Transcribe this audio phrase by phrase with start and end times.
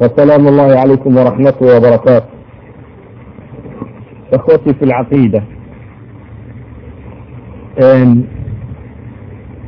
[0.00, 2.26] وسلام الله عليكم ورحمته وبركاته
[4.32, 5.42] إخوتي في العقيدة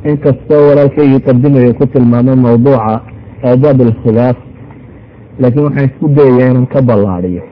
[0.05, 3.01] inkastoo walaalkaygi qadimayo ku tilmaamay mawduuca
[3.49, 4.37] aadaab alkhilaaf
[5.41, 7.43] laakiin waxaan isku dayayaa inaan ka ballaadiyo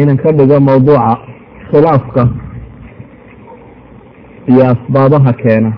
[0.00, 1.18] inaan ka dhigo mawduuca
[1.70, 2.22] khilaafka
[4.50, 5.72] iyo asbaabaha keena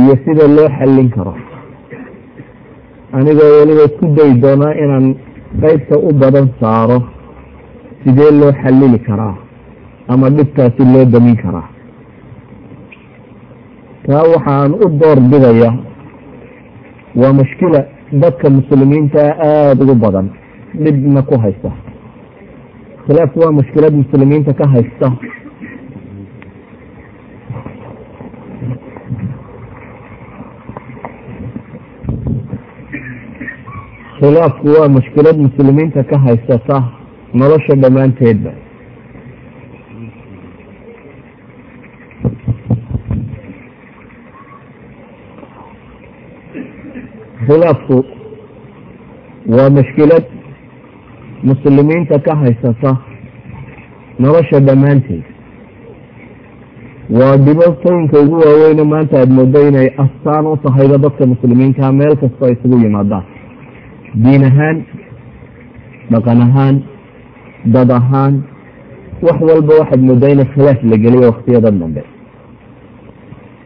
[0.00, 1.34] iyo sida loo xallin karo
[3.13, 5.07] anigoo weliba isku dayi doonaa inaan
[5.61, 6.99] qaybta u badan saaro.
[8.03, 9.35] Sidee loo xallili karaa?
[10.07, 11.67] Ama dhibtaasi loo damin karaa?
[14.07, 15.71] Taa waxaan u door bidaya
[17.15, 17.81] waa mushkila
[18.21, 20.29] dadka muslimiinta aada ugu badan.
[20.83, 21.71] Dhibna ku haysta.
[23.05, 25.11] Khilaafku waa mushkilad muslimiinta ka haysta
[34.17, 36.77] khilaafku waa mushkilad muslimiinta ka haysata
[37.39, 38.51] nolosha dhammaanteedba.
[47.47, 48.05] Khilaafku
[49.49, 50.23] waa mushkilad
[51.43, 52.97] muslimiinta ka haysata
[54.19, 55.23] nolosha dhammaanteed.
[57.09, 62.49] Waa dhibaatooyinka ugu waaweyne maanta aada moodo inay astaan u tahayba dadka muslimiinta meel kastoo
[62.49, 63.23] isugu yimaadaan
[64.23, 64.77] diin ahaan
[66.11, 66.75] dhaqan ahaan
[67.73, 68.33] dad ahaan
[69.25, 72.01] wax walba waxaad moodaa ina khilaaf la geliyo waktiyadan dambe.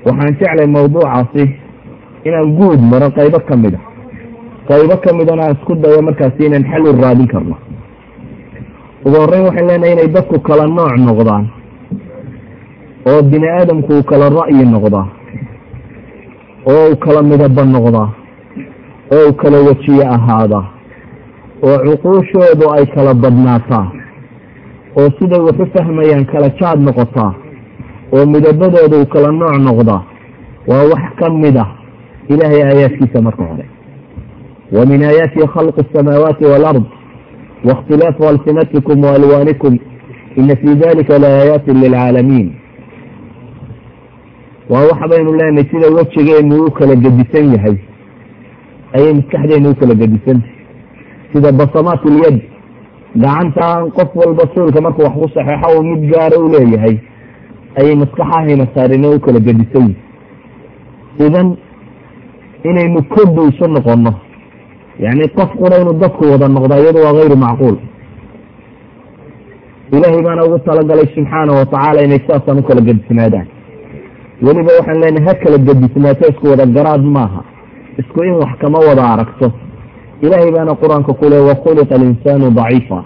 [0.06, 1.44] Waxaan jeclay mawduucaasi
[2.28, 3.82] inaan guud maro qaybo ka mid a
[4.70, 7.56] qaybo ka midana aan isku dayo markaasi inaan xal u raadin karno.
[9.06, 11.46] Ugu horreyn waxaan leenahay inay dadku kala nooc noqdaan
[13.10, 15.08] oo bini aadamku uu kala ra'yi noqdaa
[16.72, 18.10] oo uu kala midaba noqdaa
[19.16, 20.62] oo u kala wejiye ahaada
[21.64, 23.88] oo cuquushoodu ay kala badnaataa
[24.98, 27.34] oo siday waxu fahmayaan kala jaad noqotaa
[28.14, 29.98] oo midabadoodu u kala nooc noqda
[30.70, 31.70] waa wax ka mid ah
[32.30, 33.66] ilaahay aayaadkiisa marka hore.
[34.72, 36.84] Wa min aayaatihi khalqu asamaawaati waalard
[37.68, 39.78] waاkhtilaafu alsinatikum waalwaanikum
[40.36, 42.50] ina fii dalika la aayaatin lilcaalamiin
[44.70, 47.76] waa wax baynu leenahay sida wejigeennu u kala gedisan yahay
[48.96, 49.96] ayay maskaxdeenu u kala
[51.34, 52.38] sida basamaat ulyad
[53.16, 56.96] gacantaan qof walba suulka markuu wax ku saxeexo uu mid gaara u leeyahay
[57.80, 59.40] ayay maskaxahayna saarine u kala
[61.26, 61.48] idan
[62.70, 64.14] inaynu kodu isu noqono
[65.00, 67.76] yani qof qura inuu dadku wada noqda iyadu waa gayru macquul.
[69.92, 73.48] Ilaahay baana ugu talagalay subxaana watacaala inay saasaan u kala gedisnaadaan
[74.46, 77.42] weliba waxaan leenahay ha kala gedisnaato isku wada garaad maaha
[78.00, 79.52] isku in wax kama wada aragto.
[80.22, 83.04] Ilaahay baana qur'aanka ku le wakhuliqa alinsaanu daciifa.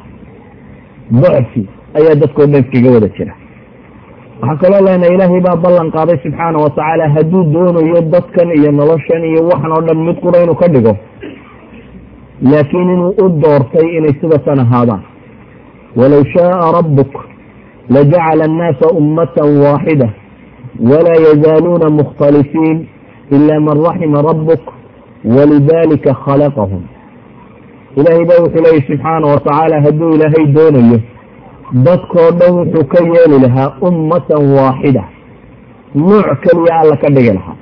[1.12, 1.64] Dacfi
[1.98, 3.34] ayaa dadkao dhan iskaga wada jira.
[4.42, 9.42] Waxaa kaloo leenahay ilaahay baa ballan qaaday subxaana watacaala hadduu doonayo dadkan iyo noloshan iyo
[9.50, 10.94] waxan oo dhan mid qura inuu ka dhigo
[12.52, 15.04] laakiin inuu u doortay inay sidasan ahaadaan
[15.96, 17.12] walow shaaa rabbuk
[17.90, 20.10] lajacala annaasa ummatan waaxida
[20.92, 22.78] walaa yazaaluuna mukhtalifiin
[23.32, 24.64] ila man raxima rabbuk
[25.26, 26.84] walidalika khalaqahum
[27.96, 31.00] ilaahay baa wuxuu leeyahy subxaana watacaala hadduu ilaahay doonayo
[31.88, 35.04] dadkoo dhan wuxuu ka yeeli lahaa ummatan waaxida
[35.96, 37.58] nuuc keliya alla ka dhigi lahaa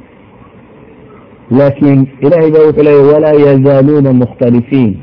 [1.60, 4.94] laakiin ilaahay baa wuxuu leeyahy walaa yazaaluuna mukhtalifiin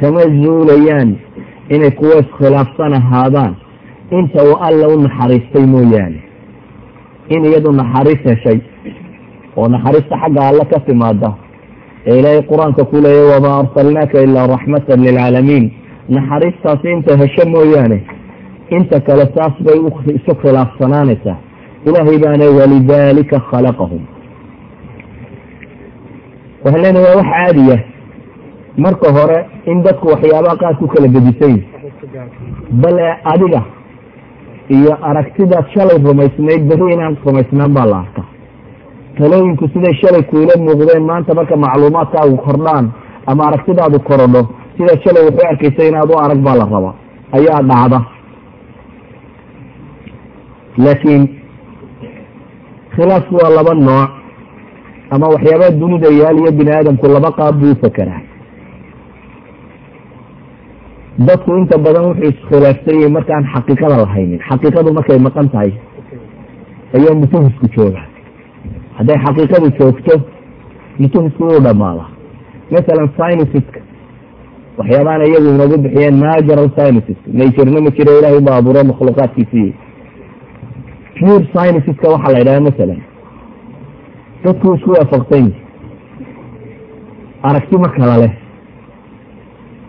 [0.00, 1.16] kama zuulayaan
[1.68, 3.54] inay kuwa iskhilaafsan ahaadaan
[4.10, 6.22] inta uu alla u naxariistay mooyaane
[7.28, 8.58] in iyadu naxariis heshay
[9.56, 11.30] oo naxariista xagga alle ka timaada
[12.06, 15.64] ee ilaahay qur'aanka ku leeya wamaa arsalnaaka ilaa raxmatan lilcaalamiin
[16.16, 17.98] naxariistaasi inta hesho mooyaane
[18.76, 19.78] inta kale saas bay
[20.18, 21.38] isu khilaafsanaanaysaa
[21.88, 24.02] ilaahay baana walidaalika khalaqahum.
[26.64, 27.76] Waxaan leenahay waa wax caadiya
[28.84, 29.38] marka hore
[29.72, 31.54] in dadku waxyaabaha qaar ku kala gedisan
[32.82, 33.62] bale adiga
[34.76, 38.26] iyo aragtidaad shalay rumaysnayd beri inaan rumaysnaan baa la arkaa
[39.18, 42.86] talooyinku siday shalay kuula muuqdeen maanta marka macluumaadkaagu kordhaan
[43.30, 44.42] ama aragtidaadu korodho
[44.76, 46.94] sidaa shalay waxu arkaysa inaad u arag baa la rabaa
[47.38, 47.98] ayaa dhacda.
[50.84, 51.22] Laakiin
[52.94, 54.10] khilaafku waa laba nooc
[55.14, 58.22] ama waxyaabaha dunida yaal iyo bini aadamku laba qaab buu u fakeraa
[61.28, 65.72] dadku inta badan wuxuu iskhilaafsan yahay markaan xaqiiqada lahaynin xaqiiqadu markay maqan tahay
[66.96, 68.02] ayaa mutahisku jooga
[68.98, 70.14] hadday xaqiiqadu joogto
[70.98, 72.04] mutuhisku wuu dhamaada.
[72.70, 73.80] Masalan syniska
[74.78, 79.72] waxyaabahan iyagu inagu bixiyeen natural sciences naturena ma jiro ilahay ba abuuro makhluuqaadkiisii.
[81.18, 83.00] Pure scienceska waxaa la yidhaha masalan.
[84.44, 85.60] Dadku isku waafaqsan yihi
[87.42, 88.32] aragti ma kala leh.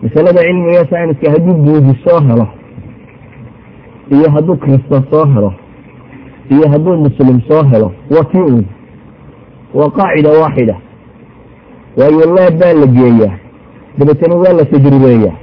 [0.02, 2.46] Masalada cilmiga scienska hadduu buudi soo helo
[4.16, 5.52] iyo hadduu kristan soo helo
[6.50, 8.64] iyo hadduu muslim soo helo waa tii un
[9.74, 10.76] waa qaacida waaxida.
[11.96, 13.34] Waayo laab baa la geeyaa.
[13.98, 15.36] Dabeetana waa la tajribeeyaa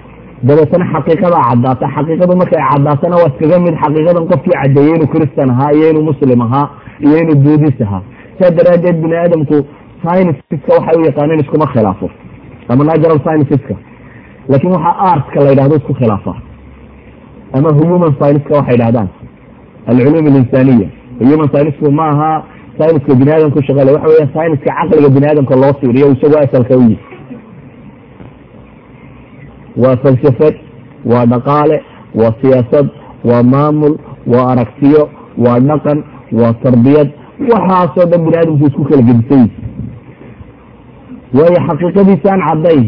[0.47, 5.71] dabeetana xaqiiqadaa caddaata xaqiiqadu markay caddaatana waa iskaga mid xaqiiqadan qofkii caddeeyey inuu kristan ahaa
[5.77, 6.67] iyo inuu muslim ahaa
[7.05, 8.01] iyo inuu buudis ahaa.
[8.39, 9.55] Saa daraaddeed bini aadamku
[10.01, 12.09] scienceska waxay u yaqaaneen iskuma khilaafo.
[12.69, 13.75] Ama natural scienceska
[14.49, 16.33] laakiin waxaa artka la yidhahdo isku khilaafa.
[17.53, 19.07] Ama human scienceska waxay dhahdaan
[19.87, 20.87] alculuum alinsaniya.
[21.19, 22.31] Human scienceku ma aha
[22.77, 26.81] scienceska bini aadamku shaqale waxa weya scienceska caqliga bini aadamka loo fiiriyo isagoo asalka u
[26.81, 26.97] yihi
[29.83, 30.55] waa falsafad
[31.11, 31.77] waa dhaqaale
[32.19, 32.87] waa siyaasad
[33.29, 33.95] waa maamul
[34.33, 35.09] waa aragtiyo
[35.45, 36.03] waa dhaqan
[36.41, 37.09] waa tarbiyad
[37.51, 39.45] waxaasoo dhan bini aadamku isku kala gedisay.
[41.37, 42.83] Waayo xaqiiqadiisaan caddayn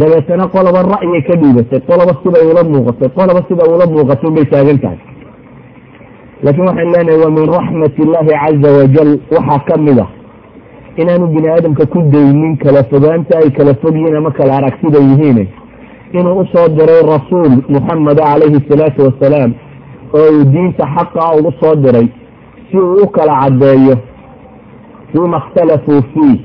[0.00, 4.78] dabeetana qoloba ra'yay ka dhiibatay qoloba siday ula muuqatay qoloba sida ula muuqatay bay taagan
[4.84, 4.98] tahay
[6.42, 10.06] laakiin waxaan leenahay waa min raxmat illaahi caza wajal waxaa ka mid a
[10.96, 15.48] inaanu bini aadamka ku daynin kala fogaanta ay kala fog yihiin ama kala aragtida yihiin
[16.12, 19.52] inuu u soo diray rasuul muxameda calayhi salaatu wasalaam
[20.14, 22.08] oo uu diinta xaqa ugu soo diray
[22.70, 23.96] si uu u kala caddeeyo
[25.12, 26.40] fiima ikhtalafuu fiih.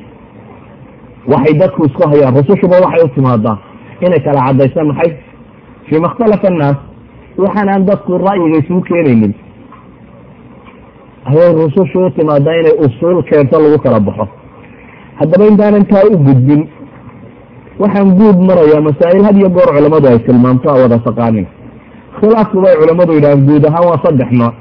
[1.32, 3.58] Waxay dadku isku hayaan rusushuba waxay u timaadaa
[4.06, 5.12] inay kala caddaysa maxay?
[5.90, 6.78] Fiima ikhtalafa annaas.
[7.38, 9.34] Waxaan aan dadku ra'yiga isugu keenaynin
[11.30, 14.28] ayay rusushu u timaadaa inay usuul keento lagu kala baxo.
[15.20, 16.62] Haddaba intaanan taa u gudbin.
[17.80, 21.46] Waxaan guud marayaa masaa'il had iyo goor culammadu ay tilmaamto a wada taqaanin
[22.20, 24.54] khilaafku bay culammadu yidhahaan guud ahaan waa saddex nooc.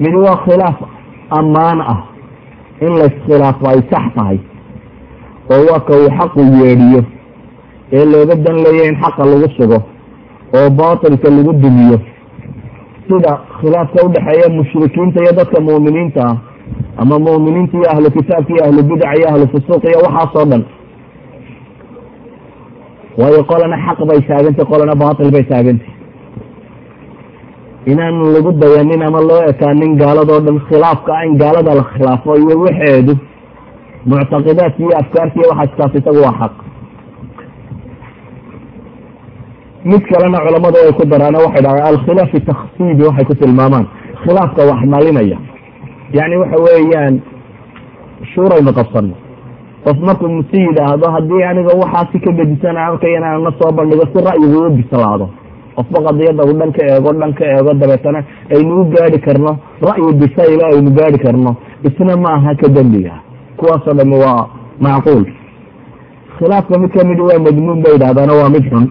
[0.00, 0.78] Mid waa khilaaf
[1.38, 2.00] ammaan ah
[2.80, 4.38] in layiskhilaafo ay sax tahay
[5.52, 7.02] oo waa ka uu xaqu yeedhiyo
[7.92, 9.78] ee looga dan leeya in xaqa lagu sugo
[10.56, 11.98] oo baatilka lagu dumiyo
[13.08, 16.36] sida khilaafka udhexeeya mushrikiinta iyo dadka mu'miniinta ah
[17.02, 20.62] ama mu'miniinta iyo ahlu kitaabka iyo ahlu bidac iyo ahlu fusuuq iyo waxaasoo dhan.
[23.18, 25.90] Waayo qolana xaq bay taagantay qolana baatil bay taagantay
[27.92, 33.14] inaan lagu dayanin ama loo ekaanin gaaladoo dhan khilaafka in gaalada la khilaafo iyo waxeedu
[34.10, 36.54] muctaqidaadki iyo afkaarti iyo waxaaskaas isagu waa xaq
[39.84, 43.86] mid kalena culamadu ay ku daraan waxay dhahaan alkhilaafi taksiidi waxay ku tilmaamaan.
[44.22, 45.38] Khilaafka wax malinaya.
[46.16, 47.14] Yani waxa weeyaan
[48.34, 49.14] shuuraynu qabsano
[49.84, 54.58] qof markuu musi yidhaahdo haddii aniga waxaasi ka gedisan arkayana ana soo bandhigo si ra'yigu
[54.66, 55.26] u bislaado.
[55.76, 58.20] Qofba qadiyada dhan ka eego dhan ka eego dabeetana
[58.54, 59.52] aynu u gaari karno.
[59.88, 61.56] Ra'yi bisaylo aynu gaari karno.
[61.82, 63.14] Isna ma aha ka dembiga.
[63.56, 64.46] Kuwaasoo dhami waa
[64.80, 65.24] macquul.
[66.38, 68.86] Khilaafka mid ka mid waa madmuun bay yidhahdaano waa mid xun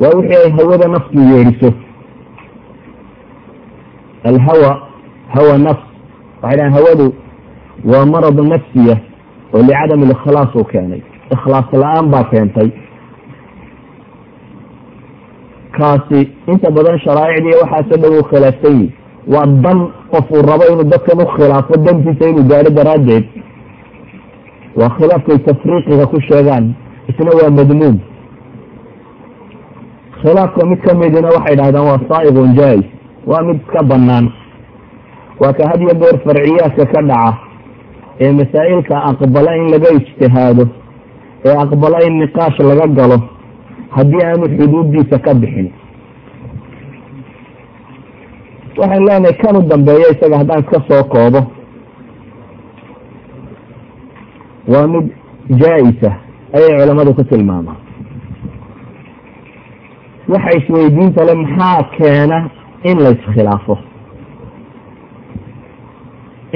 [0.00, 1.72] waa wixii ay hawada naftu yeedhiso
[4.24, 4.70] alhawa
[5.34, 5.84] hawa nafs
[6.42, 7.14] waxay dhahan hawadu
[7.84, 8.96] waa marad nafsiya
[9.54, 11.02] oo licadam ilikhlaas uu keenay.
[11.30, 12.70] Ikhlaas la'aan baa keentay.
[15.76, 18.92] Kaasi inta badan sharaa'icdii waxaasoo dhow u khilaafsan yihi
[19.34, 19.78] waa dan
[20.12, 23.24] qof uu rabo inuu dadkan u khilaafo dantiisa inuu gaadho daraaddeed.
[24.76, 26.74] Waa khilaafkay tafriiqiga ku sheegaan.
[27.08, 27.98] Isna waa madmuum
[30.22, 32.84] khilaafka mid ka midina waxay dhahdaan waa saa'iqun jaais
[33.26, 34.26] waa mid iska banaan
[35.40, 37.38] waa ka had iyo goor farciyaadka ka dhaca
[38.20, 40.64] ee masaa'ilka aqbala in laga ijtihaado
[41.48, 43.18] ee aqbala in niqaash laga galo
[43.96, 45.68] haddii aanu xuduuddiisa ka bixin.
[48.78, 51.40] Waxaan leenahay kan u dambeeya isaga haddaan iska soo koobo.
[54.72, 55.06] Waa mid
[55.60, 56.10] jaa-isa
[56.56, 57.76] ayay culamadu ku tilmaamaan
[60.32, 62.38] waxa isweydiinta le maxaa keena
[62.84, 63.78] in la iskhilaafo?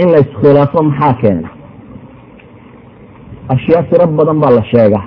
[0.03, 1.49] In la iskhilaafo maxaa keena?
[3.55, 5.05] Ashyaa tiro badan baa la sheegaa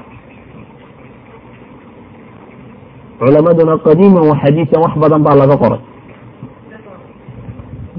[3.20, 5.80] culamaduna qadiiman wa xadiisan wax badan baa laga qoray.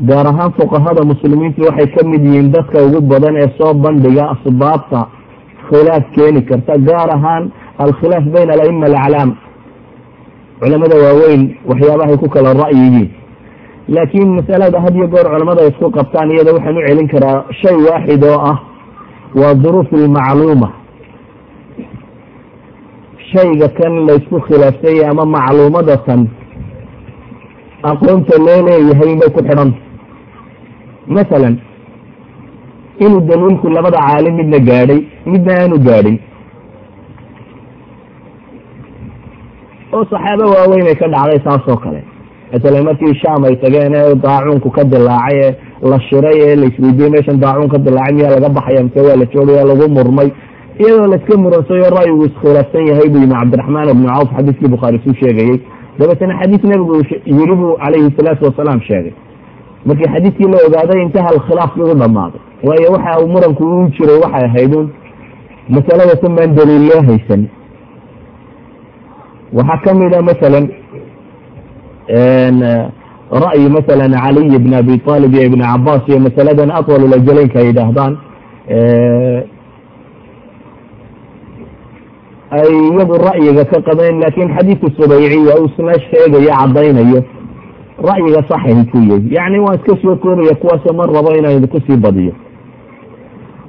[0.09, 5.01] Gaar ahaan fuqahada muslimiintu waxay ka mid yihiin dadka ugu badan ee soo bandhiga asbaabta
[5.69, 7.45] khilaaf keeni karta gaar ahaan
[7.85, 9.31] alkhilaaf bayna alaima alaclaam
[10.61, 13.09] culamada waaweyn waxyaabahay ku kala ra'yiyiin
[13.97, 18.23] laakiin masalada had iyo goor culamada isku qabtaan iyada waxaan u celin karaa shay waaxid
[18.31, 18.59] oo ah
[19.41, 20.69] waa duruuf ilmacluuma
[23.33, 26.21] shayga kan laysku khilaafsanyay ama macluumada tan
[27.91, 29.79] aqoonta loo leeyahay bay ku xidhanta
[31.17, 31.55] masalan
[33.05, 35.01] inuu daliilku labada caalim midna gaadhay
[35.33, 36.17] midna aanu gaadhin
[39.97, 42.01] oo saxaabo waaweyn ay ka dhacday taas oo kale.
[42.53, 45.53] Masalan markii shaam ay tageen ee daacuunku ka dilaacay ee
[45.91, 49.27] la shiray ee la isweydiiyey meeshan daacuun ka dilaacay miyaa laga baxaya mise waa la
[49.35, 50.29] joogaya lagu murmay.
[50.81, 55.57] Iyadoo laiska muransayo ra'yigu iskhilaafsan yahay buu yimi cabdiraxmaan ibnu cawf xadiiskii bukhaari suu sheegayey.
[55.99, 56.95] Dabeetana xadiis nebigu
[57.39, 59.13] yiri buu calayhi salaatu wasalaam sheegay.
[59.87, 62.41] Markii xadiiskii la ogaaday intaha alkhilaafkii u dhammaaday.
[62.67, 64.87] Waayo waxa uu muranku u jiray waxay ahaydun
[65.75, 67.43] masaladatan baan daliil loo haysan
[69.53, 70.65] waxaa kamida masalan
[73.45, 78.13] ra'yi masalan caliy bn abi talib iyo ibn cabaas iyo masaladan atwal lajalaynka ay yidhaahdaan
[82.59, 87.21] ay iyadu ra'yiga ka qabeen laakiin xadiidku subayciya uu isna sheegayo caddaynayo.
[88.09, 91.97] Ra'yiga saxahi ku yahy yacni waan iska soo koobaya kuwaasoo ma rabo inaan idinku sii
[91.97, 92.33] badiyo.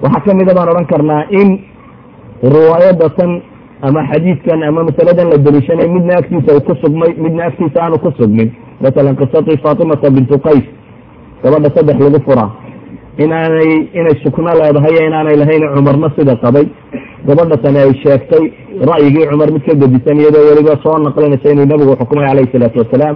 [0.03, 1.49] Waxaa kamida baan odhan karnaa in
[2.43, 3.41] riwaayada tan
[3.81, 8.49] ama xadiidkan ama masaladan la deliishanay midna agtiisa ku sugmay midna agtiisa aanu ku sugmin.
[8.81, 10.65] Masalan qisadii faatimata bintu qays
[11.43, 12.49] gabadha saddex lagu furaa.
[13.17, 16.65] Inaanay inay sukno leedahay inaanay lahayn cumarna sida qabay.
[17.27, 18.43] Gabadha tani ay sheegtay
[18.89, 23.15] ra'yigii cumar mid ka gedisan iyadoo weliba soo naqlinaysa inuu nabigu xukumay calayhi salaatu wasalaam.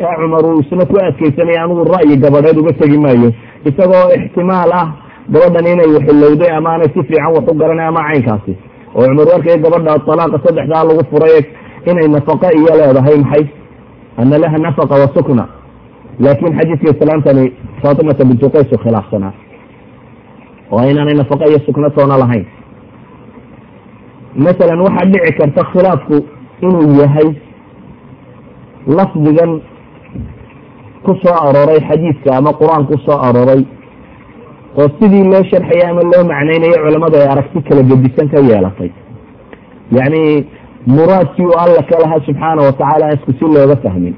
[0.00, 3.32] Ee cumar uu isna ku adkeysanaya anigu ra'yi gabadheed uga tegi maayo.
[3.68, 4.88] Isagoo ixtimaal ah
[5.32, 8.52] gabadhan inay waxilowday ama aanay si fiican wax u garanay ama caynkaasi
[8.96, 11.36] oo cumar warkay gabadha alaaqa saddexdaa lagu furay
[11.90, 13.44] inay nafaqo iyo leedahay maxay?
[14.18, 15.44] Ana laha nafaqa wa sukna.
[16.20, 17.44] Laakin xadiidka islaamtani
[17.82, 19.32] faatimata bintu qays khilaafsanaa.
[20.72, 22.46] Oo inaanay nafaqo iyo sukno toona lahayn.
[24.44, 26.16] Masalan waxaa dhici karta khilaafku
[26.66, 27.28] inuu yahay
[28.86, 29.60] lafdigan
[31.04, 33.62] ku soo arooray xadiidka ama qur'aan ku soo arooray
[34.80, 38.90] oo sidii loo sharxaya ama loo macnaynayo culamadu ay aragti kala gedisan ka yeelatay.
[39.96, 40.22] Yacni
[40.86, 44.14] muraadkii u alla ka lahaa subxaana watacaala isku si looga fahmin.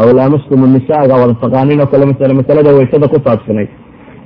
[0.00, 3.68] Aw laamastum nisaaga wada taqaanin oo kale masale masalada waysada ku saabsanayd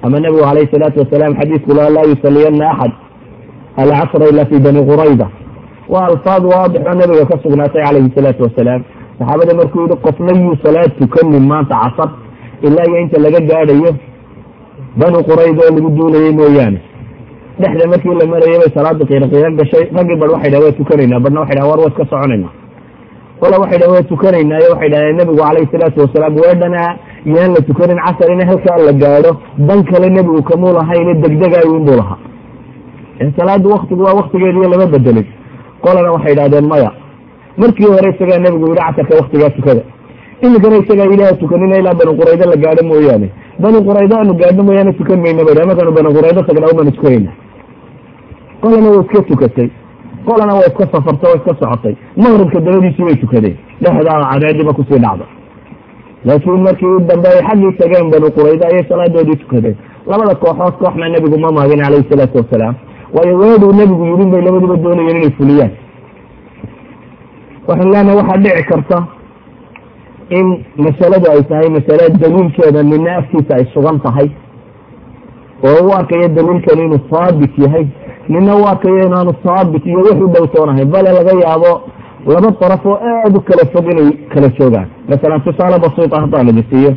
[0.04, 2.92] ama nebigu calayhi salaatu wasalaam xadiidku laa laa yusaliyana axad.
[3.83, 5.26] Alcasra ila fi bani qurayda.
[5.92, 8.83] Waa alfaad waadixoo nebiga ka sugnaatay calayhi salaatu wasalaam.
[9.18, 12.11] Saxaabada markuu yihi qofna yuu salaad tukanin maanta casar
[12.66, 13.90] ilaa iyo inta laga gaadhayo
[15.00, 16.81] bani qurayda oo lagu duulayay mooyaane.
[17.61, 19.26] Dhexda markii la marayay bay salaada qiiro
[19.59, 21.21] gashay raggii bar waxay dhaha waa tukanaynaa.
[21.25, 22.53] Barna waxay dhaha war waa iska soconaynaa
[23.41, 24.59] qola waxay dhaha waa tukanaynaa.
[24.61, 26.91] Iyo waxay dhaheen nebigu calayhi salaatu wasalaam weedhanaa
[27.35, 29.33] yaan la tukanin casar in halkaa la gaadho
[29.69, 32.19] dan kale nebigu kamuu lahayne degdegaayo inbuu lahaa.
[33.38, 35.26] Salaada waktigu waa waktigeediyo lama bedelin.
[35.85, 36.91] Qolana waxay idhahdeen maya
[37.57, 39.83] markii hore isagaa nebigu yihi casarka waktigaa tukada.
[40.45, 43.29] Imikana isagaa ilaah tukanina ilaa bani quraydo la gaadho mooyaane
[43.63, 47.33] bani quraydo aanu gaadho mooyaane tukan mayna ba markaanu bani quraydo tagnaa tukanayna
[48.61, 49.71] qolana waa iska tukatay.
[50.27, 51.95] Qolana waa iska safartay waa iska socotay.
[52.17, 53.57] Maqribka dabadiisii bay tukadeen.
[53.83, 55.27] Dhexdaa cadeediba ku sii dhacda
[56.25, 59.77] laakiin markii dambe ay xaggii tageen bani quraydo ayay salaadoodii tukadeen.
[60.07, 62.75] Labada kooxood kooxna nebigu ma maagin calayhi salaatu wasalaam.
[63.15, 65.71] Waayo weeduu nebigu yidhin bay labaduba doonayeen inay fuliyaan.
[67.69, 68.99] Waxaan leenahay waxaa dhici karta
[70.30, 74.30] in masaladu ay tahay masale daliilkeeda nina afkiisa ay sugan tahay
[75.64, 77.87] oo u arkayo daliilkan inuu haabit yahay.
[78.28, 81.73] Nina u arkayo inaanu haabit iyo wix u dhowtoonahay bale laga yaabo
[82.26, 84.88] laba daraf oo aada u kala fog inay kala joogaan.
[85.09, 86.95] Masalan tusaale basiita haddaan idi siiyo.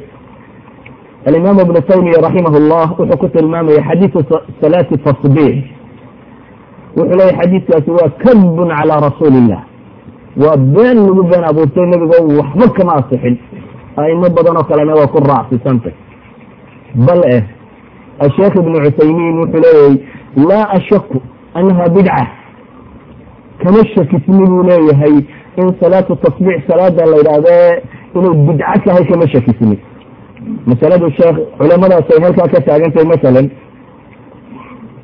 [1.26, 4.20] Alimaam ibnu taymiya raximah llah wuxuu ku tilmaamaya xadiidu
[4.62, 5.64] salaati tasbiix
[6.98, 9.62] wuxuu leeyahy xadiidkaasi waa kadbun calaa rasuuli illah
[10.38, 13.38] waa been lagu been abuurtay nebigo waxba kama asixin.
[13.98, 15.94] Aimo badan oo kalena waa ku raacsisantay
[16.96, 17.44] bal eh
[18.20, 19.96] asheekh ibnu cuthaymiin wuxuu leeyahay
[20.50, 21.22] laa ashaku
[21.54, 22.28] annaha bidca
[23.64, 25.16] kama shakisni buu leeyahay
[25.62, 27.84] in salaatu tasbiix salaada la yidhaahde
[28.16, 29.78] inay bidco tahay kama shakisni.
[30.66, 33.48] Masaladu sheekh culamadaas ay halkaa ka taagantahay masalan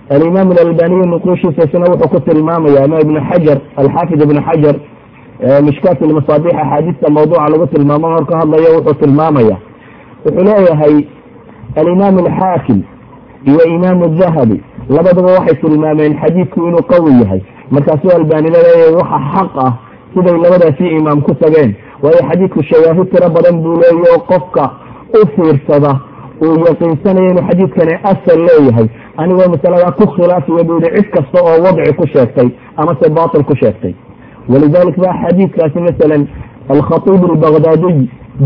[0.09, 4.75] alimaam alalbaniy nuquushiisa isna wuxuu ku tilmaamaya ama ibnu xajar alxaafid ibnu xajar
[5.39, 9.57] mishkaat ilmasaabix axaadiista mawduuca lagu tilmaamo marka hadlayo wuxuu tilmaamaya
[10.25, 10.95] wuxuu leeyahay
[11.75, 12.81] alimaam alxaakim
[13.45, 17.41] iyo imaam dahabi labaduba waxay tilmaameen xadiidku inuu qawi yahay.
[17.71, 19.73] Markaasuu albani la leeyahay waxa xaq ah
[20.13, 21.75] siday labadaasi imaam ku tageen.
[22.03, 24.69] Waayo xadiidku shawaahid tiro badan buu leeya oo qofka
[25.19, 25.99] u fiirsada
[26.41, 28.87] uu yaqiinsanayo inuu xadiidkani asal leeyahay.
[29.17, 33.55] Anigoo masaladaa ku khilaafiya buu yihi cid kasta oo wadci ku sheegtay amase batil ku
[33.61, 33.93] sheegtay
[34.51, 36.27] walidalik ba xadiidkaasi masalan
[36.73, 37.99] alkhatiib albagdaadiy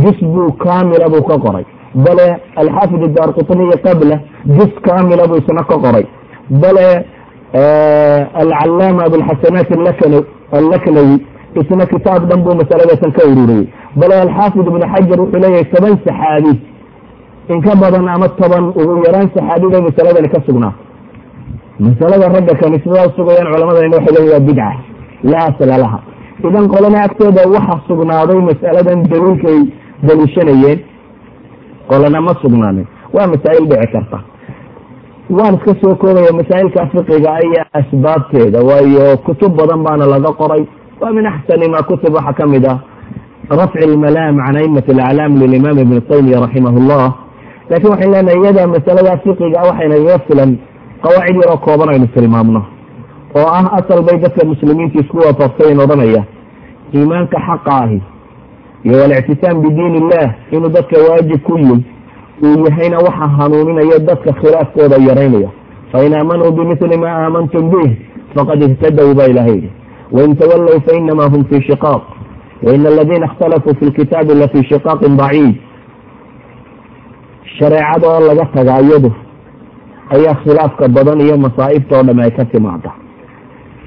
[0.03, 1.65] jus buu kaamila buu ka qoray
[2.05, 2.27] bale
[2.61, 4.15] alxaafid daar qutniyi qabla
[4.57, 6.05] jus kaamila buu isna ka qoray
[6.63, 6.87] bale
[8.43, 9.69] alcalaama abulxasanaat
[10.59, 11.15] allaknawi
[11.61, 13.65] isna kitaab dhan buu masaladasan ka ururiyey
[14.01, 16.53] bale alxaafid ibnu xajar wuxuu leeyahay toban saxaabi
[17.53, 20.73] in ka badan ama toban ugu yaraan saxaabi bay masaladani ka sugnaa
[21.87, 24.69] masalada ragga kaniisadaha sugayaan culamadani waxay leeyihiin waa bidca
[25.23, 25.99] laa asla laha.
[26.47, 29.59] Idan qolana agtooda waxa sugnaaday masaladan daliilkay
[30.07, 30.79] daliishanayeen
[31.89, 32.87] qolana ma sugnaanin.
[33.13, 34.19] Waa masaa'il dhici karta.
[35.29, 40.63] Waan iska soo koobaya masaa'ilka fiqiga iyo asbaabteeda waayo kutub badan baana laga qoray.
[41.01, 42.79] Waa min axsani ma kutub waxaa ka mid ah
[43.49, 47.09] rafci lmalaam can aimat alaclaam lilimaam ibni taymiya raximah llah
[47.69, 50.51] laakiin waxayn leenahay iyada masalada fiqiga waxayna iga filan
[51.03, 52.61] qawaacid yaroo kooban aynu tilmaamno
[53.35, 56.23] oo ah asal bay dadka muslimiinta isku waafaqsayn odhanaya
[56.93, 58.01] iimaanka xaqa ahi
[58.83, 61.83] iyo alictisaam bidiin illah inuu dadka waajib ku yihi
[62.43, 65.49] uu yahayna waxa hanuuninaya dadka khilaafkooda yaraynaya.
[65.91, 67.91] Fain aamanuu bimili ma aamantum bih
[68.35, 69.69] faqad ihtadow baa ilaha yidhi.
[70.11, 72.01] Wain tawallow fainama hum fii shiqaaq.
[72.63, 75.55] Wain aladiina اkhtalafuu fi lkitaabi lafii shiqaaqin baciid
[77.59, 79.11] shareecada oo laga taga iyadu
[80.15, 82.91] ayaa khilaafka badan iyo masaa'ibta oo dham ay ka timaada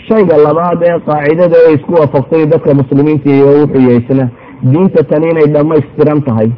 [0.08, 4.28] shayga labaad ee qaacidada ay isku waafaqsay dadka muslimiinta iyo wuxuu yahaysna
[4.72, 6.48] diinta tani inay dhammaystiran tahay.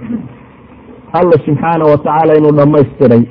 [1.18, 3.22] Alla subxaana watacaala inuu dhammaystiray.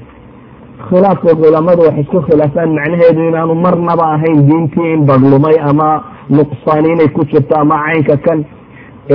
[0.90, 5.90] Khilaafka culamadu wax isku khilaafaan macnaheedu inaanu marnaba ahayn diintii in badhlumay ama
[6.38, 8.40] nuqsaani inay ku jirto ama caynka kan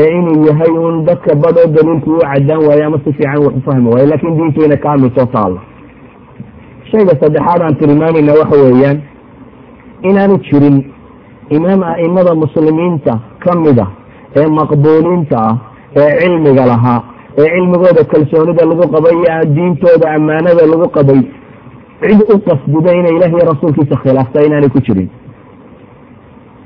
[0.01, 3.63] ee inuu yahay un dadka badhoo daliilku u cadaan waayo ama si fiican wax u
[3.67, 5.59] fahmi waayo laakiin diintu inay kaamilsoo taalo
[6.91, 8.99] shayga saddexaad aan tilmaamayna waxa weeyaan
[10.03, 10.85] inaanu jirin
[11.51, 13.91] imaam a'imada muslimiinta ka mid ah
[14.37, 15.57] ee maqbuuliinta ah
[15.97, 17.01] ee cilmiga lahaa
[17.39, 21.21] ee cilmigooda kalsoonida lagu qabay iyo diintooda ammaanada lagu qabay.
[22.03, 25.09] Cid u qasdida inay ilaah iyo rasuulkiisa khilaafta inaanay ku jirin.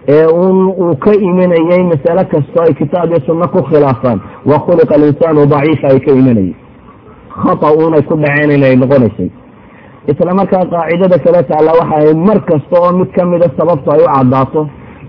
[0.09, 4.95] Ee un uu ka imanayay masale kastoo ay kitaab iyo sunno ku khilaafaan wa khuliqa
[4.95, 6.55] alinsaanu daciifa ay ka imanayay
[7.43, 9.31] khata unay ku dhaceen inay noqonaysay
[10.11, 14.09] isla markaa qaacidada kale taalla waxa ahayd mar kasta oo mid kamida sababtu ay u
[14.15, 14.61] caddaato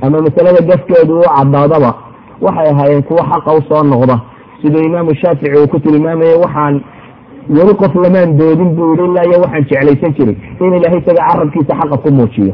[0.01, 1.91] ama masalada gafkeedu u caddaadaba
[2.41, 4.19] waxay ahaayeen kuwo xaqa u soo noqda.
[4.61, 6.75] Siduu imaamu shaafici uu ku tilmaamayay waxaan
[7.55, 11.73] weli qof lamaan doodin buu yihi ilaa iyo waxaan jeclaysan jiray in ilaahay isaga carabkiisa
[11.79, 12.53] xaqa ku muujiyo.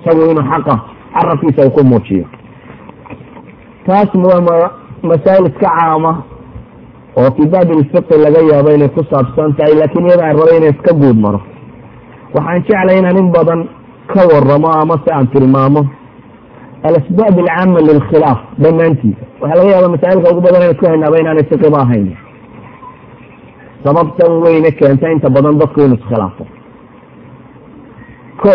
[0.00, 0.74] Isagu inuu xaqa
[1.14, 2.24] carabkiisa uu ku muujiyo.
[3.86, 4.70] Taas waa
[5.02, 6.12] masaa'il iska caama
[7.16, 10.70] oo fi baab ilfiqi laga yaabo inay ku saabsan tahay laakiin iyada aan raba inay
[10.76, 11.40] iska guud maro
[12.34, 13.60] waxaan jeclay inaan in badan
[14.12, 15.82] ka waramo ama si aan tilmaamo.
[16.88, 21.78] Alasbaab alcaama lilkhilaaf dhammaantiisa waxaa laga yaaba masaa'ilka ugu badan inaan isku haynaaba inaanay fiqiba
[21.84, 22.06] ahayn.
[23.84, 26.44] Sababtan weyne keenta inta badan dadku inu iskhilaafo.
[28.42, 28.52] Ko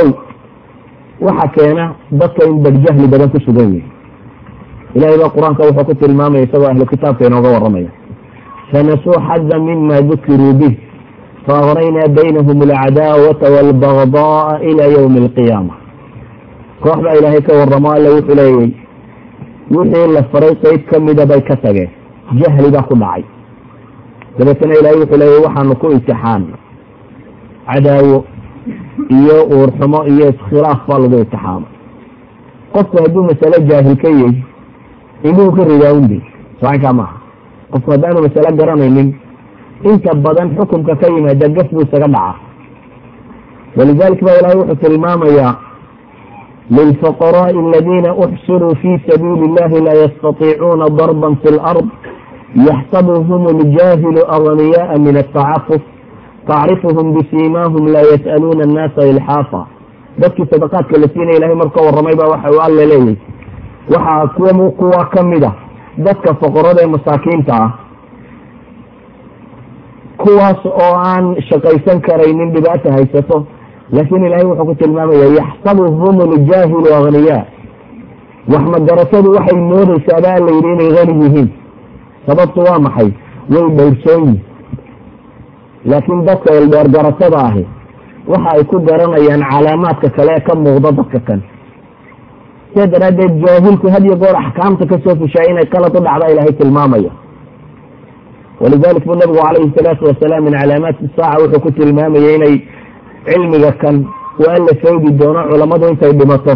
[1.21, 3.87] waxa keena dadka in badjahli badan ku sugan yihi
[4.95, 7.91] ilahay ba qur'aanka wuxuu ku tilmaamaya isagoo ahlu kitaabka inooga waramaya
[8.71, 10.75] fanasuu xada mima dukiruu bih
[11.47, 15.73] faaqraynaa baynahum alcadaawata walbagdaaa ila ywmi alqiyaama
[16.83, 18.69] koox baa ilaahay ka waramo alla wuxuu leeyay
[19.75, 21.89] wixii la faray qeyb kamida bay ka tageen
[22.41, 23.23] jahli baa ku dhacay
[24.39, 26.43] dabeetana ilaahay wuxuu leeyay waxaanu ku imtixaan
[27.67, 28.17] cadaawo
[29.19, 31.69] iyo uurxumo iyo iskhilaaf baa lagu imtixaamay
[32.73, 34.33] qofku hadduu masale jaahil ka yahy
[35.27, 36.19] indhuhu ka ridaa undi
[36.61, 37.17] socankaa maaha
[37.71, 39.09] qofku haddaanu masale garanaynin
[39.83, 42.35] inta badan xukumka ka yimaada gaf buu isaga dhaca
[43.77, 45.53] walidalik ba ilahay wuxuu tilmaamayaa
[46.77, 51.87] lilfuqaraai aladiina uxsiruu fi sabiili illahi laa yastatiicuuna darban fi lard
[52.69, 55.81] yaxsabuhum اljaahilu agniyaءa min atacafuf
[56.47, 59.61] tacrifuhum bisiimaahum laa yas'aluuna annaasa ilxaafa.
[60.21, 63.15] Dadkii sadaqaadka la siinaya ilahay marka warramay ba waxa uu alla leeyahy
[63.93, 65.51] waxaa kuwa kuwa ka mid a
[65.97, 67.69] dadka foqorada ee masaakiinta ah
[70.25, 73.37] kuwaas oo aan shaqaysan karaynin dhibaata haysato
[73.95, 76.15] laakiin ilaahay wuxuu ku tilmaamaya yaxsabuhum
[76.47, 77.43] ljaahilu agniyaa
[78.53, 81.47] wax magaratadu waxay moodaysaa ba alla yidhi inay hani yihiin.
[82.27, 83.09] Sababtu waa maxay?
[83.53, 84.41] Way dhowrsoon yihiin
[85.91, 87.63] laakiin dadka eldheergaratada ahi
[88.31, 91.41] waxa ay ku garanayaan calaamaadka kale ee ka muuqda dadka kan.
[92.73, 96.53] Sidaa daraaddeed jaahilku had iyo goor axkaamta ka soo fushaa inay qalad u dhacda ilaahay
[96.61, 97.11] tilmaamaya
[98.61, 102.55] walidalik buu nabigu calayhi salaatu wasalaam min calaamaati saaca wuxuu ku tilmaamayay inay
[103.27, 103.95] cilmiga kan
[104.39, 106.55] uu alla faydi doono culammadu intay dhimato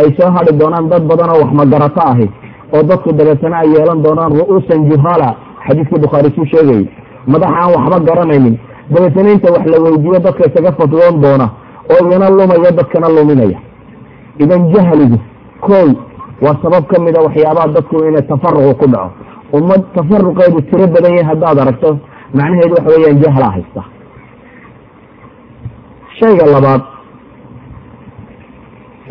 [0.00, 2.26] ay soo hadhi doonaan dad badan oo wax magarato ahi
[2.74, 5.28] oo dadku dabeetana ay yeelan doonaan ru'uusan juhala
[5.66, 6.84] xadiiskii bukhaari suu sheegayay
[7.32, 8.56] madax aan waxba garanaynin
[8.90, 11.46] dabeetana inta wax la weydiiyo dadka isaga fatwoon doona
[11.92, 13.58] oo iyana lumaya dadkana luminaya
[14.38, 15.18] idan jahligu
[15.60, 15.90] koy
[16.44, 19.10] waa sabab ka mida waxyaabaha dadku inay tafaruqu ku dhaco
[19.58, 21.90] ummad tafaruqeedu tiro badan yahay haddaad aragto
[22.38, 23.82] macnaheedu waxa weeyaan jahlaa haysta.
[26.18, 26.82] Shayga labaad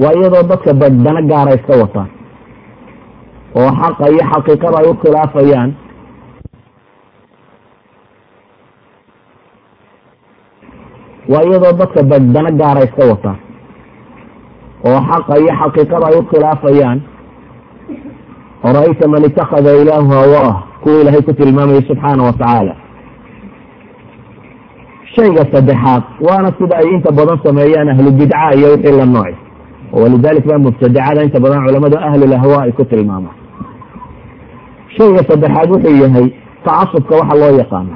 [0.03, 2.09] waa iyadoo dadka badano gaara iska wataan
[3.59, 5.69] oo xaqa iyo xaqiiqada ay u khilaafayaan.
[11.31, 13.39] Waa iyadoo dadka badano gaara iska wataan
[14.89, 16.99] oo xaqa iyo xaqiiqada ay u khilaafayaan
[18.63, 22.75] ra'ayta man itakada ilaahu hawaah kuwa ilaahay ku tilmaamaya subxaana wa tacaala
[25.15, 29.37] shayga saddexaad waana sida ay inta badan sameeyaan ahlu bidca iyo wixii la nooci
[29.91, 33.35] walidalik baa mubtadacada inta badan culamadu ahlulahwa ay ku tilmaamaan
[34.97, 36.27] shayga saddexaad wuxuu yahay
[36.65, 37.95] tacasubka waxa loo yaqaano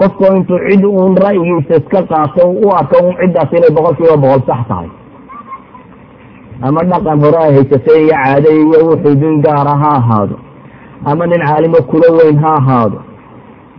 [0.00, 4.42] qofka intuu cid uun ra'yigiisa iska qaato u arko un ciddaas inay boqol kiiba boqol
[4.48, 4.88] sax tahay
[6.62, 10.36] ama dhaqan hore ay haysatay iyo caade iyo wuxuu din gaara ha ahaado.
[11.04, 12.98] Ama nin caalimo kula weyn ha ahaado.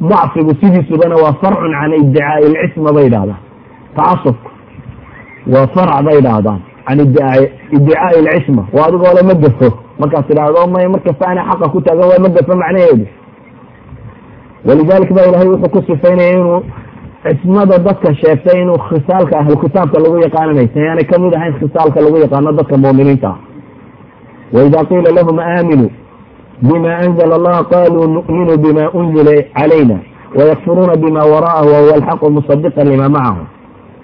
[0.10, 3.41] Dacfigu sidiisubana waa farcun can iddicaai ilcisma bay idhahdaan
[3.96, 4.50] tacasubku
[5.54, 6.60] waa farc bay idhaahdaan.
[6.88, 9.69] Can iddicaai ilcisma waa adigoo ma gafo.
[10.00, 13.06] Markaas idhaahdo may markasta ana xaqa ku taagan waa ma gafo macnaheedu.
[14.65, 16.62] Walidalik ba ilahay wuxuu ku sifaynaya inuu
[17.24, 22.18] cismada dadka sheegtay inuu khisaalka ahlu kitaabka lagu yaqaananaysa yaanay ka mid ahayn khisaalka lagu
[22.24, 23.38] yaqaano dadka muuminiinta ah
[24.54, 25.92] waida qiila lahum aaminuu
[26.62, 29.98] bima anzla allah qaluu nu'minu bima unzila calayna
[30.36, 33.44] wayakfuruuna bima wara'ahu wahuwa alxaqu musadiqan lima macahu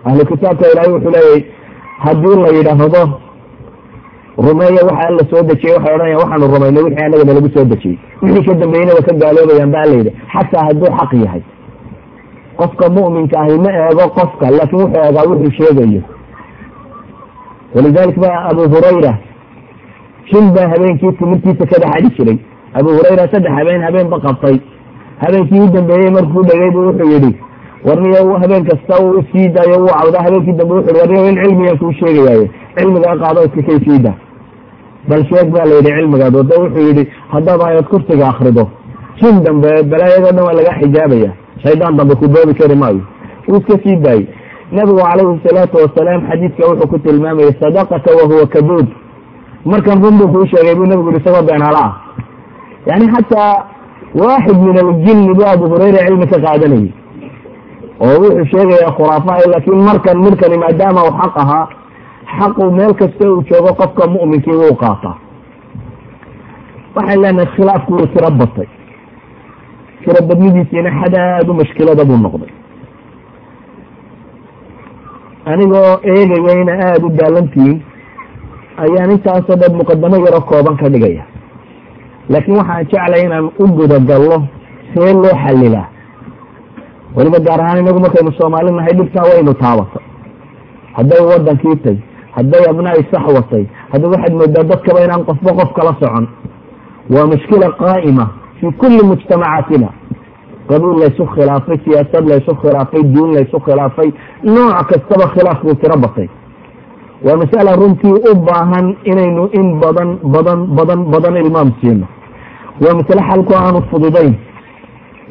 [0.06, 1.44] ahlu kitaabka ilahay wuxuu leeyahy
[2.06, 3.04] haddii la yidhaahdo
[4.38, 8.44] rumeeya waxa alla soo dejiyey waxay odhanaya waxaanu rumaynay wixii anagana lagu soo dejiyey wixii
[8.48, 11.42] ka dambeeyena waa ka gaaloobayaan ba alla yidhi xataa hadduu xaq yahay
[12.60, 16.02] qofka mu'minka ahi ma eego qofka laakiin wuxuu eegaa wuxuu sheegayo.
[17.76, 19.13] Walidalik ba abu hurayra
[20.30, 22.38] shil baa habeenkii timirtiisa ka dhexadhi jiray.
[22.80, 24.58] Abu hurayra saddex habeen habeen ba qabtay.
[25.24, 27.32] Habeenkii u dambeeyey markuu dhegay bu wuxuu yidhi
[27.86, 30.24] warniyo habeen kasta uu isii daayo wuu cawdaa?
[30.26, 34.13] Habeenkii dambe wuxu hi warniyo in cilmigan kuu sheegayaaye cilmigaa qaado iska kay sii
[35.10, 38.63] bal sheeg baa la yidhi cilmigaad wada wuxuu yidhi haddaad aayad kursiga akrido
[39.22, 41.32] jin dambe balaayadoo dhan waa laga xijaabaya
[41.63, 43.02] shaydaan dambe ku boobi kari maayo.
[43.48, 44.28] Wuu iska sii daayey.
[44.72, 48.88] Nabigu calayhi salaatu wasalaam xadiidka wuxuu ku tilmaamayay sadaqaka wahuwa kaduud
[49.65, 51.93] markan run buu kuu sheegay buu nabigu yihi isagoo beenala ah
[52.86, 53.54] yani xataa
[54.22, 56.91] waaxid min aljinni buu abu hurayra cilmi ka qaadanayay.
[58.02, 61.65] Oo wuxuu sheegayaa khuraafaha laakiin markan midkani maadaama uu xaq ahaa
[62.39, 65.15] xaqu meel kasta uu joogo qofka mu'minkii wuu qaataa
[66.95, 68.67] waxaan leenahay khilaafku wuu tiro batay
[70.04, 72.52] tiro badnidiisiina xadaad u mashkilada buu noqday.
[75.46, 77.78] Anigoo eegaya ina aada u daalantihiin
[78.84, 81.24] ayaan intaasoo dhan muqadamo yaro kooban ka dhigaya.
[82.30, 84.38] Laakiin waxaan jeclay inaan u gudagallo
[84.94, 85.88] see loo xallilaa.
[87.16, 90.04] Weliba gaar ahaan inagu markaynu soomaali nahay dhibtaa waynu taabatay.
[90.98, 91.98] Hadday wadankii tay
[92.36, 96.28] hadday abnaai sax watay hadda waxaad moodaa dadkaba inaan qofba qof kala socon.
[97.14, 98.26] Waa mushkila qaa'ima
[98.60, 99.89] fii kulli mujtamacaatina
[100.69, 104.10] qabiil laysu khilaafay siyaasad laysu khilaafay diin laysu khilaafay
[104.43, 106.28] nooc kastaba khilaafkuu tiro batay
[107.26, 112.06] waa masala runtii u baahan inaynu in badan badan badan badan ilmaam siino
[112.84, 114.36] waa masale xalku aanu fududayn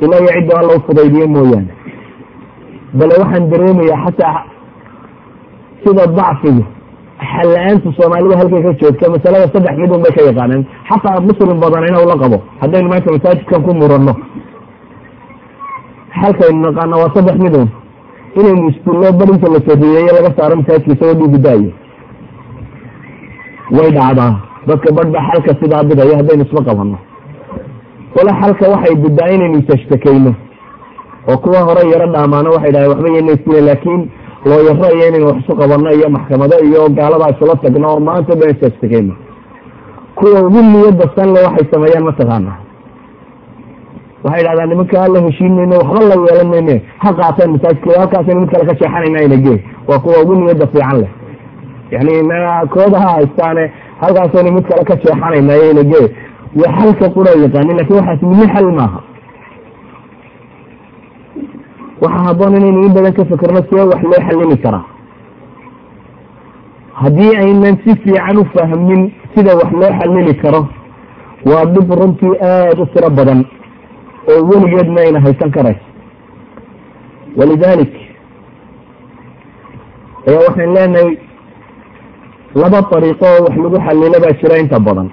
[0.05, 1.73] ilaa iyo cidda alla u fudaydiye mooyaane
[2.99, 4.37] bale waxaan dareemayaa xataa
[5.85, 6.65] sida dacfigu
[7.33, 11.99] xalla-aanta soomaalida halkay ka joogta masalada saddex midun bay ka yaqaaneen xataa muslim badan ina
[12.07, 14.13] ula qabo haddaynu maanta masaajidkan ku muranno
[16.21, 17.69] xalkaynu naqaana waa saddex midun
[18.41, 21.71] inaynu isdullo barinta la sariyeeyo laga saaro masaajidka isagoo dhiigu daayo
[23.77, 24.33] way dhacdaa
[24.69, 26.99] dadka badh ba xalka sidaa bidaya haddaynu isla qabanno
[28.17, 30.33] wala xalka waxay bidaa inaynu isashtakayno
[31.31, 34.03] oo kuwa hore yaro dhaamaano waxay dhahay waxba yena isle laakiin
[34.45, 38.51] looyaro iyo inaynu wax isu qabanno iyo maxkamado iyo gaaladaa isula tagno oo maanta dhan
[38.57, 39.15] isashtakayno
[40.15, 42.53] kuwa ugu niyada sanle waxay sameeyaan mataqaana
[44.25, 48.51] waxay dhahdaan nimanka la heshiin mayno waxba la yeelan mayne ha qaateen masaajidka halkaasaynu mid
[48.51, 51.11] kale ka sheexanayna inage waa kuwa ugu niyada fiican leh.
[51.91, 52.13] Yani
[52.71, 56.03] kooda ha haystaane halkaasaynu mid kale ka sheexanayna inage
[56.61, 59.01] waa xalka qura yaqaanin laakiin waxaas midna xal maaha
[62.03, 64.85] waxaa habboon inaynu in badan ka fekerno see wax loo xallimi karaa
[67.03, 69.03] haddii aynan si fiican u fahmin
[69.35, 70.61] sida wax loo xallili karo
[71.51, 73.41] waa dhib runtii aada u tiro badan
[74.31, 75.85] oo weligeedna ayna haysan karayso.
[77.39, 77.93] Walidalik
[80.29, 81.11] ayaa waxaan leenahay
[82.61, 85.09] laba dariiqo oo wax lagu xallilo baa jira inta badan.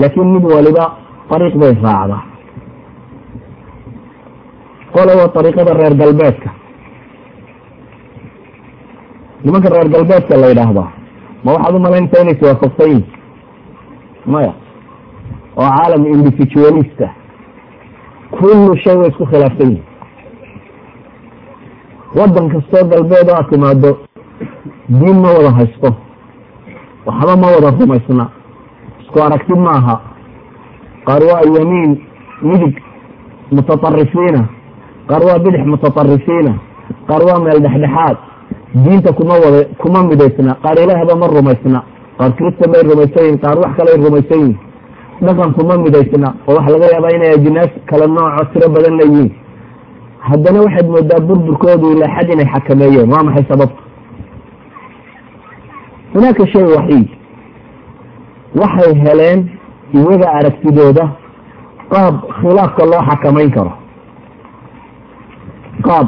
[0.00, 0.84] Laakiin mid waliba
[1.30, 2.22] dariiq bay raacdaa
[4.94, 6.50] qole waa dariiqada reer galbeedka.
[9.44, 10.88] Nimanka reer galbeedka la yidhaahdaa
[11.44, 13.06] ma waxaad u malaynaysaa inay iswaafaqsan yihiin
[14.32, 14.52] maya
[15.56, 17.08] oo caalam individualista
[18.36, 19.86] kullu shay way isku khilaafsan yihiin
[22.18, 23.90] waddan kastoo galbeed oo aad timaado
[25.00, 25.90] diin ma wada haysto
[27.06, 28.26] waxba ma wada rumaysna.
[29.02, 29.96] Isku aragti maaha
[31.06, 31.92] qaar waa yamiin
[32.42, 32.76] midig
[33.52, 34.42] mutaطarifiina
[35.10, 36.52] qaar waa bidix mutaطarifiina
[37.08, 38.16] qaar waa meel dhexdhexaad.
[38.84, 41.80] Diinta kuma wada kuma midaysna qaar ilaahba ma rumaysna
[42.18, 44.58] qaar kristan bay rumaysan yihiin qaar wax kale ay rumaysan yihiin
[45.26, 49.30] dhaqan kuma midaysna oo waxa laga yaabaa inay ajinaas kala nooco tiro badanna yihiin.
[50.28, 53.80] Haddana waxaad moodaa burburkoodu ilaa xad inay xakameeyeen waa maxay sababta
[56.14, 57.08] hunaaka shay waxiid.
[58.60, 59.40] Waxay heleen
[59.94, 61.04] iyaga aragtidooda
[61.92, 63.72] qaab khilaafka loo xakamayn karo
[65.86, 66.06] qaab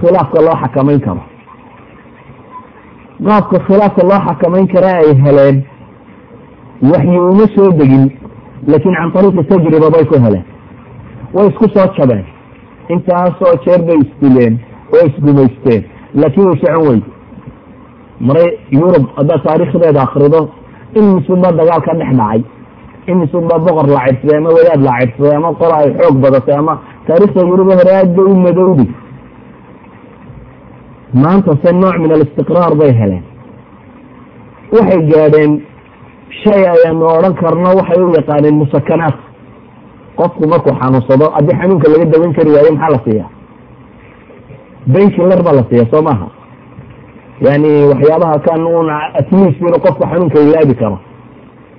[0.00, 1.22] khilaafka loo xakamayn karo.
[3.26, 5.56] Qaabka khilaafka loo xakamayn kara ay heleen
[6.90, 8.04] waxyi uma soo degin
[8.66, 10.44] laakiin can ariiqi tajriba bay ku heleen.
[11.34, 12.24] Way isku soo jabeen
[12.88, 14.54] intaasoo jeer bay isdileen
[14.94, 15.82] oo isgumaysteen
[16.14, 17.06] laakiin way socon weyde
[18.26, 20.40] maray yurub haddaad taariikhdeeda akrido
[20.98, 22.42] in misunbaa dagaal ka dhex dhacay
[23.06, 26.74] in misunbaa boqor la cirsaday ama wadaad la cirsaday ama qola ay xoog badatay ama
[27.10, 28.86] taariikhda yuruba hore aad bay u madowdi.
[31.22, 33.22] Maanta se nooc min alistiqraar bay heleen.
[34.72, 35.52] Waxay gaadheen
[36.42, 39.16] shay ayaanu odhan karno waxay u yaqaaneen musakanaat.
[40.18, 43.30] Qofku markuu xanuunsado haddii xanuunka laga dawan kari waayo maxaa la siiyaa?
[44.92, 46.26] Benkilar baa la siiya soo maaha?
[47.46, 50.98] Yani waxyaabaha kan un atmis inuu qofku xanuunka ilaabi karo.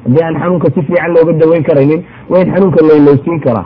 [0.04, 3.66] Haddii aan xanuunka si fiican looga daweyn karaynin waa in xanuunka laylowsiin karaa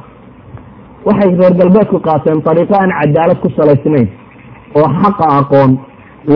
[1.08, 4.08] waxay reer galbeedku qaateen ariiqo aan cadaalad ku salaysnayn
[4.80, 5.72] oo xaqa aqoon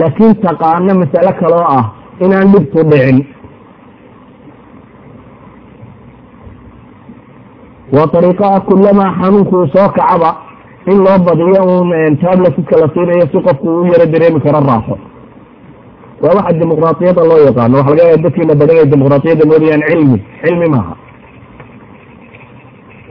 [0.00, 1.84] laakiin taqaano masale kaloo ah
[2.24, 3.18] inaan dhibtu dhicin.
[7.94, 10.30] Waa ariiqo ah kulamaa xanuunkuu soo kacaba
[10.90, 14.96] in loo badiyo un tabletka la siinayo si qofku u yaro dareemi karo raaxo.
[16.22, 20.68] Waa waxa dimuqraatiyada loo yaqaano waxa laga yaaba dadkiina badan ay dimuqraatiyadda moodayaan cilmi cilmi
[20.74, 20.94] maaha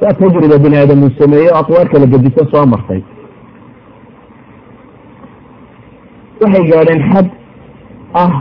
[0.01, 3.01] waa tajriba bini aadam uu sameeyo atwaar kala gedisan soo martay.
[6.41, 7.27] Waxay gaadheen xad
[8.13, 8.31] ah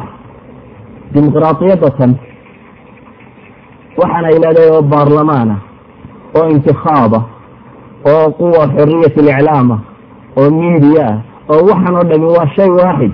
[1.15, 2.13] dimuqraatiyadda tan
[4.01, 5.57] waxaana ilaaday oo baarlamaana
[6.39, 7.21] oo intikaaba
[8.13, 9.77] oo quwa xoriyat aliclaama
[10.39, 11.19] oo miidiya ah
[11.55, 13.13] oo waxaan oo dhami waa shay waaxid.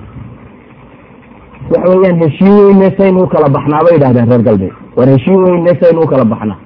[1.73, 4.73] Waxa weeyaan heshiin weyne saynu u kala baxnaa bay yidhahdeen reer galbeed.
[4.97, 6.59] War heshiin weyne saynu u kala baxnaa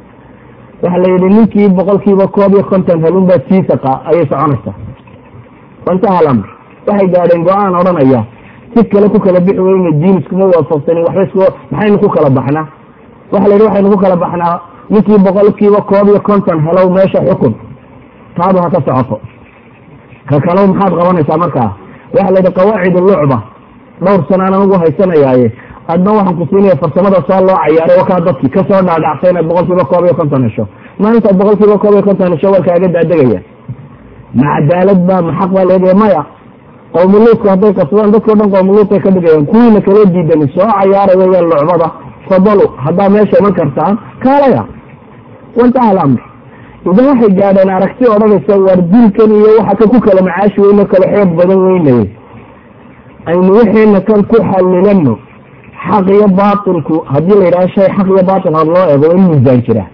[0.82, 4.74] waxaa la yidhi ninkii boqolkiiba koob iyo konton halunbaa siisaqa ayay soconaysaa.
[6.26, 6.46] Lamr
[6.86, 8.20] waxay gaadheen go'aan odhanaya
[8.74, 12.66] si kale ku kala bixi weyne diin iskuma waafaqsanin waxba isku maxaynu ku kala baxnaa?
[13.32, 14.60] Waxa la yidhi waxaynu ku kala baxnaa
[14.90, 17.54] ninkii boqolkiiba koob iyo konton helow meesha xukun
[18.36, 19.20] taadu ha ka socoto.
[20.28, 21.70] Ka kalow maxaad qabanaysaa markaa?
[22.14, 23.38] Waxa la yidhi qawaacid lucba.
[24.04, 25.48] Dhowr sanaan anugu haysanayaaye
[25.92, 29.84] adna waxaan ku siinaya farsamada saa loo cayaaray wakaa dadki ka soo dhaadhacsa inaad boqolkiiba
[29.90, 30.64] koob iyo konton hesho.
[31.00, 33.40] Maalintaad boqolkiiba koob iyo konton hesho waa kaaga daadegaya.
[34.34, 36.22] Ma cadaalad baa ma xaq baa leedahay maya?
[36.94, 41.88] Qowmuluudku hadday qabsadaan dadkao dhan qowmuluudkay ka dhigayaan kuwiina kala diidani soo cayaaray weyaan lucbada
[42.28, 44.62] fadalu haddaa meesha iman kartaan kaalaya.
[45.58, 46.20] Wantaha alamr
[46.90, 51.06] idan waxay gaadheen aragti odhanaysa waar dilkan iyo waxa ka ku kala macaashi weyno kala
[51.14, 52.04] xoog badan weynaye
[53.30, 55.14] aynu wixiina kan ku xalilano
[55.86, 59.62] xaq iyo baatilku haddii la yidhaha shay xaq iyo baatil had loo eego in miisaan
[59.66, 59.84] jira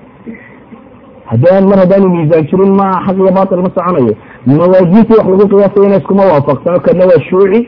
[1.30, 4.14] haddii mar haddaanu miisaan jirin ma xaq iyo baatil ma soconayo
[4.46, 7.60] mawaajintii wax lagu qiyaasayana iskuma waafaqsano kana waa shuuci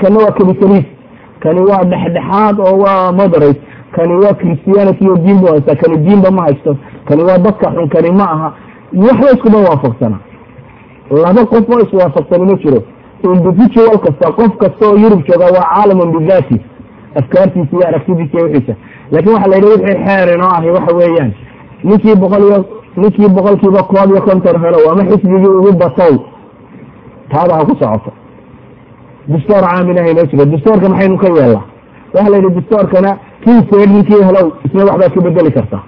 [0.00, 0.84] kana waa capitalis
[1.42, 3.60] kani waa dhexdhexaad oo waa moderate
[3.96, 6.76] kani waa christianity oo diin bu haysta kani diinba ma haysto
[7.08, 8.52] kani waa dadka xun kani ma aha
[9.06, 10.18] waxba iskuma waafaqsana
[11.22, 12.80] laba qof oo iswaafaqsani ma jiro
[13.24, 16.60] individual kasta qof kasta oo yurub jooga waa caalamun bidaati
[17.18, 18.74] afkaartiisa iyo aragtidiisa iyo wixiisa
[19.12, 21.32] laakin waxa la yidhi wixii xeer inoo ahi waxa weeyaan.
[21.84, 22.58] Ninkii boqol iyo
[22.96, 26.14] ninkii boqolkiiba koob iyo konton helow ama xisbigii ugu batow
[27.32, 28.10] taada ha ku socoto
[29.28, 30.44] dastoor caaminaha inoo jiro.
[30.52, 31.62] Dastoorka maxaynu ka yeelnaa?
[32.14, 33.10] Waxa la yidhi dastoorkana
[33.44, 35.82] kii seed ninkii helow isna waxbaad ka bedeli kartaa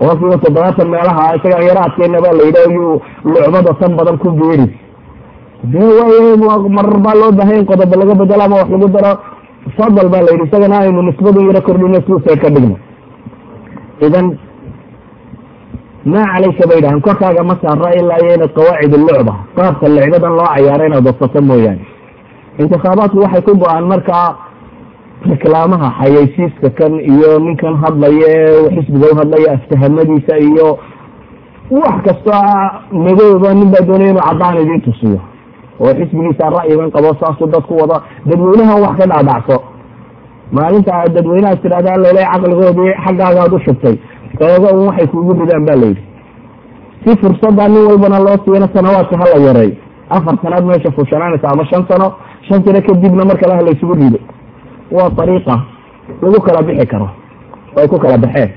[0.00, 4.66] boqolkiiba toddobaatan meelaha isaga yaraadkeena baa la yidhi yuu lucbada tan badan ku beeri.
[5.72, 6.36] Dee waay
[6.76, 9.12] marar baa loo baahanya in qodobo laga bedelo ama wax lagu daro
[9.76, 12.76] fadal baa la yidhi isagana aynu nisbadu yaro kordhino suusay ka dhigno.
[14.06, 14.26] Idan
[16.04, 20.48] maa calayka bay dhahan korkaaga ma saara ilaa iyo inaad qawaacid lucba qaabka licdadan loo
[20.54, 21.84] cayaaro inaad badsato mooyaane.
[22.58, 24.28] Intikhaabaadku waxay ku go'aan markaa
[25.30, 30.78] reklaamaha xayaysiiska kan iyo ninkan hadlaya ee xisbiga u hadlaya aftahamadiisa iyo
[31.70, 32.42] wax kastoo
[33.04, 35.20] madooba nin baa doonaya inuu caddaan idiin tusiyo
[35.80, 39.56] oo xisbigiisa ra'yigan qabo saasuu dadku wada dadweynahan wax ka dhacdhacso
[40.52, 43.96] maalinta aad dadweynahaas tidhahdaa lele caqligoodii xaggaagaad u shubtay
[44.40, 46.02] eega un waxay kuugu ridaan ba layidhi
[47.04, 49.72] si fursadda nin walbana loo siiyana sanawaadka hala yareey
[50.16, 52.08] afar sanaad meesha fushanaanaysa ama shan sano
[52.48, 54.18] shan sano kadibna mar kale ha laysugu rido.
[54.90, 55.54] Waa ariiqa
[56.22, 57.08] lagu kala bixi karo
[57.76, 58.50] oo ay ku kala baxeen.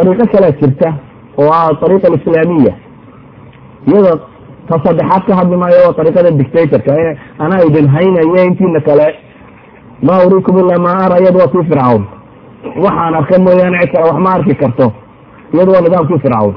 [0.00, 0.88] Ariiqo kalea jirta
[1.38, 2.74] oo ah ariiqa alislaamiya
[3.86, 4.12] iyada
[4.68, 6.92] ta saddexaad ka hadli maayo waa ariiqada dictatorka
[7.38, 9.06] anaa idin haynaya intiina kale
[10.06, 12.02] maa uriikum ilaa maa ara iyada waa tii fircawn
[12.84, 14.86] waxaan arka mooyaane cid kale wax ma arki karto
[15.54, 16.54] iyada waa nidaamkii fircawn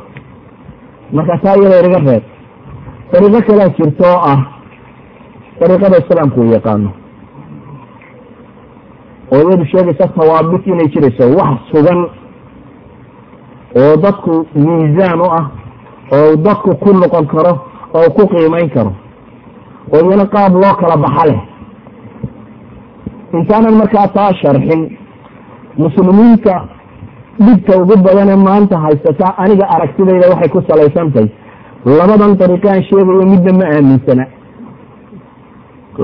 [1.13, 2.24] marka taa iyada inaga reeb
[3.17, 4.39] ariiqo kalea jirta oo ah
[5.63, 6.89] ariiqada islaamku uu yaqaano
[9.32, 12.00] oo iyadu sheegaysa tawaabit inay jirayso wax sugan
[13.82, 15.45] oo dadku miisaan u ah
[16.17, 17.54] oo dadku ku noqon karo
[17.97, 18.91] oo ku qiimeyn karo
[19.93, 21.39] oo iyana qaab loo kala baxa leh.
[23.34, 24.82] Intaanan markaa taa sharxin
[25.78, 26.54] muslimiinta
[27.45, 31.28] dhibta ugu badane maanta haysata aniga aragtidayda waxay ku salaysantay
[31.86, 34.25] labadan dariiqaan sheegayo midna ma aaminsana.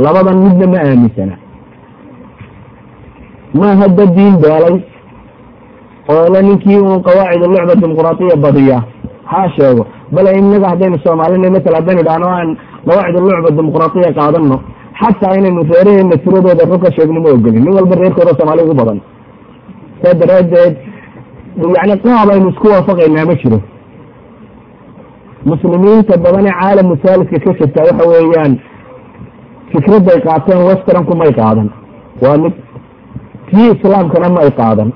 [0.04, 1.36] Labadan midna ma aaminsana.
[3.60, 4.78] Ma hadda diin beelay
[6.14, 8.78] oo le ninkii uun qawaacid lucba dimuqraatiya badiya
[9.32, 9.84] ha sheego.
[10.16, 12.50] Bale inaga haddaynu soomaalina masala haddaynu idhahno aan
[12.88, 14.58] qawaacid lucba dimuqraatiya qaadano
[15.02, 19.00] xataa inaynu reeraheena tiradooda run ka sheegno ma ogolin nin walba reerkooda soomaali ugu badan.
[20.02, 20.74] Saa daraadeed
[21.78, 23.60] yani qaab aynu isku waafaqaynaa ma jiro.
[25.52, 28.54] Muslimiinta badan ee caalam musaaliska ka jirta waxa weeyaan
[29.72, 31.68] fikradday qaateen westernku may qaadan.
[32.24, 32.54] Waa mid
[33.50, 34.90] tii islaamkana ma ay qaadan.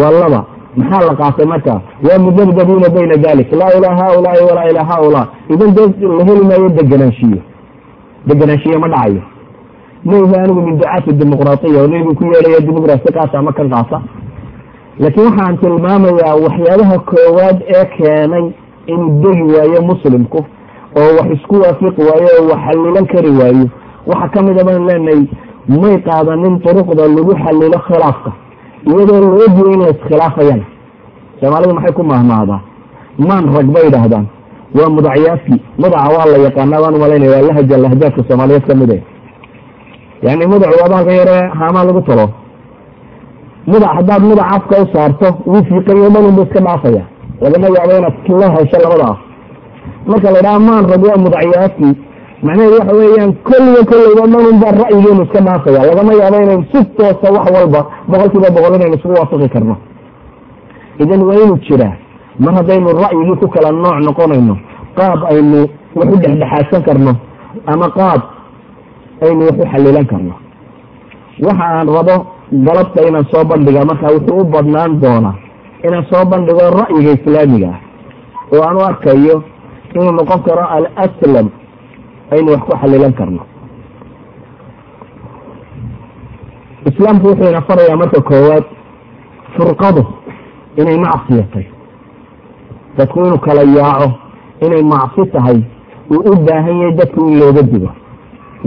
[0.00, 0.40] Waa laba
[0.76, 1.74] maxaa la qaatay marka
[2.06, 5.86] waa mudabdabiina bayna dalik laa ilaa haulaai walaa ilaa haulaa idan dee
[6.18, 7.38] la heli maayo deganaanshiyo
[8.26, 9.22] deganaanshiyo ma dhacayo
[10.04, 13.98] mayhi anigu min ducaati dimuqraatiya oo nebigu ku yeelaya dimuqrasi qaata ama kan qaata
[15.02, 18.46] laakiin waxaan tilmaamayaa waxyaabaha koowaad ee keenay
[18.86, 20.40] inuu degi waayo muslimku
[21.00, 23.66] oo wax isku waafiqi waayo oo wax xalilan kari waayo
[24.06, 25.22] waxaa ka mid a baan leenahay
[25.82, 28.30] may qaadanin duruqda lagu xalilo khilaafka
[28.90, 30.64] iyadoo la ogyo in la iskhilaafayana
[31.40, 32.60] soomaalidu maxay ku mahmaadaa
[33.28, 34.26] maan rag bay idhaahdaan.
[34.76, 38.90] Waa mudacyaadki mudaca waa la yaqaanaa baan u malaynaya waa lahaja lahjaadka soomaaliyeed ka mid
[38.96, 38.98] e
[40.26, 42.26] yani mudac waa baalka yare haamaa lagu talo.
[43.66, 47.02] Mudac haddaad mudac afka u saarto wuu fiiqayo dhan unbu iska dhaafaya.
[47.42, 49.18] Lagama yaabo inaad la hesho labada af
[50.06, 51.88] marka la idhaha maan rag waa mudacyaadki
[52.46, 57.28] macnaheedu waxa weeyaan kolliga kollayba dhanun baa ra'yigeenu iska dhaafaya lagama yaabo inaynu si toosa
[57.36, 59.76] wax walba boqol kiiba boqol inaynu isugu waafaqi karno.
[61.02, 61.94] Idan waa inuu jiraa
[62.44, 64.54] mar haddaynu ra'yigii ku kala nooc noqonayno
[64.98, 65.60] qaab aynu
[65.98, 67.12] wax u dhexdhexaadsan karno
[67.72, 68.20] ama qaab
[69.26, 70.34] aynu wax u xalilan karno.
[71.46, 72.16] Waxa aan rabo
[72.66, 75.34] galabta inaan soo bandhiga markaa wuxuu u badnaan doonaa
[75.86, 77.80] inaan soo bandhigo ra'yiga islaamiga ah
[78.56, 79.36] oo aan u arkayo
[79.94, 81.48] inuu noqon karo alaslam
[82.32, 83.42] aynu wax ku xalilan karno.
[86.90, 88.64] Islaamku wuxuu ina farayaa marka koowaad
[89.56, 90.02] furqadu
[90.76, 91.66] inay macsiyatay
[92.98, 94.08] dadku inuu kala yaaco
[94.66, 95.58] inay macsi tahay
[96.10, 97.90] uu u baahan yahay dadku in looga digo.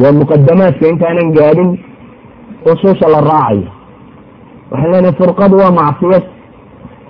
[0.01, 1.71] Waa muqadamaadka intaanan gaadhin
[2.71, 3.67] usuusha la raacayo.
[4.71, 6.23] Waxaan leenahay furqadu waa macsiyad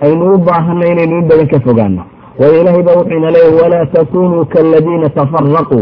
[0.04, 2.02] aynu u baahanay inaynu in badan ka fogaano
[2.38, 5.80] waayo ilaahay baa wuxuu ina leeyahy walaa takunuu kaaladiina tafaraquu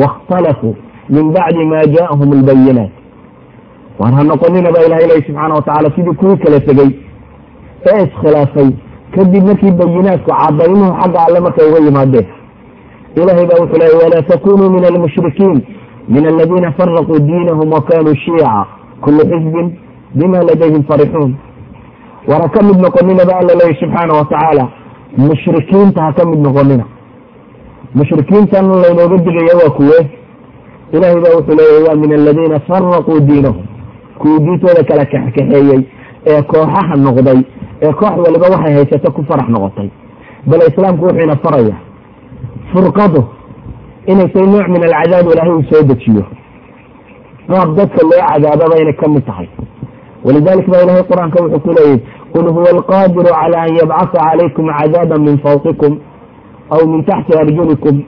[0.00, 0.74] waاkhtalafuu
[1.10, 2.90] min bacdi ma jaءahum اlbayinaat
[3.98, 6.90] waan ha noqonina baa ilahay lehy subxaana watacala sidii kuwii kala tegey
[7.92, 8.70] ee iskhilaafay
[9.14, 12.26] kadib markii bayinaadku cadaymuhu xagga alle markay uga yimaadeen
[13.20, 15.58] ilahay baa wuxuu leey walaa takunuu min almushrikiin
[16.08, 18.66] min aladiina faraquu diinahum wakanuu shiica
[19.00, 19.68] kulu xizbin
[20.14, 21.32] bima ladayhim farixuun
[22.28, 24.64] waana ka mid noqonina ba alla leeyahy subxaana watacaala
[25.16, 26.84] mushrikiinta ha ka mid noqonina
[27.95, 29.99] mushrikiintan laynooga digaya waa kuwe.
[30.93, 33.65] Ilaahay baa wuxuu leeyahy waa min aladiina faraquu diinahum.
[34.19, 35.81] Kuwii diintooda kala kaxkaxeeyey
[36.27, 37.39] ee kooxaha noqday
[37.81, 39.89] ee koox waliba waxay haysato ku farax noqotay.
[40.45, 41.75] Bale islaamku wuxuuna faraya
[42.73, 43.23] furqadu
[44.07, 46.23] inay tay nooc min alcadaab ilaahay uu soo dejiyo.
[47.49, 49.47] Qaab dadka loo cadaababa inay ka mid tahay.
[50.25, 51.99] Walidalik ba ilahay qur'aanka wuxuu ku leeyahy
[52.33, 55.97] qul huwa alqadiru cala an yabcasa calaykum cadaaba min fawqikum
[56.75, 58.03] aw min taxti arjulikum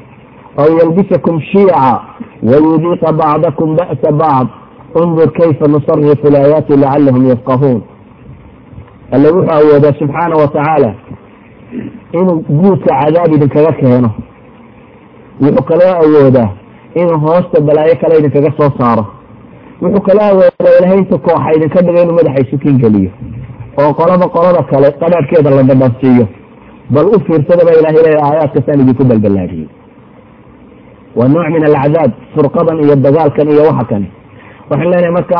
[0.57, 2.01] aw yalbisakum shiica
[2.43, 4.49] wayudiiqa bacdakum ba'sa bacd
[5.01, 7.82] undur kayfa nusarifu alaayaati lacalahum yafqahuun
[9.12, 10.93] alle wuxuu awoodaa subxaana wa tacaala
[12.20, 14.09] inuu guudka cadaab idinkaga keeno
[15.41, 16.49] wuxuu kaloo awoodaa
[16.95, 19.05] inuu hoosta balaayo kale idinkaga soo saaro
[19.82, 23.12] wuxuu kaloo awoodaa ilahay inta kooxa idinka dhiga inuu madaxa isukin geliyo
[23.82, 26.28] oo qolaba qolada kale qadhaadhkeeda la dhadhansiiyo
[26.95, 29.69] bal u fiirsadaba ilahay leeya aayaadkasaan idinku balbalaadiyey
[31.17, 34.07] waa nooc min alcadaab furqadan iyo dagaalkan iyo waxa kani
[34.69, 35.39] waxaan leenahay marka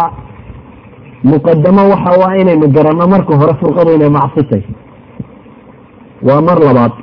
[1.32, 4.64] muqadamo waxa waa inaynu garanno marka hore furqadu inay macsitay
[6.28, 6.94] waa mar labaad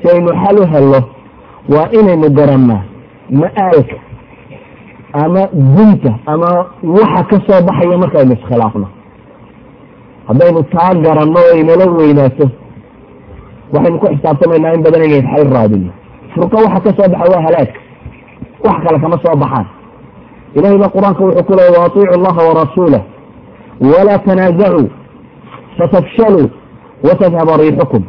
[0.00, 1.00] si aynu xal u helno
[1.74, 2.82] waa inaynu garannaa
[3.40, 3.96] ma-aalka
[5.22, 5.42] ama
[5.76, 6.50] gunta ama
[6.98, 8.88] waxa ka soo baxaya markaynu iskhilaafno
[10.28, 12.46] haddaynu taa garanno oo inala weynaato
[13.74, 15.90] waxaynu ku xisaabtamaynaa in badan inaynu xal raadino
[16.34, 17.80] furqo waxa ka soo baxa waa halaagka
[18.64, 19.66] wax kale kama soo baxaan.
[20.56, 23.02] Ilahay baa qur'aanka wuxuu ku leeyay waatiicu allaha warasuulah
[23.90, 24.88] walaa tanaasacuu
[25.78, 26.48] fatafshaluu
[27.06, 28.02] watadhaba riixukum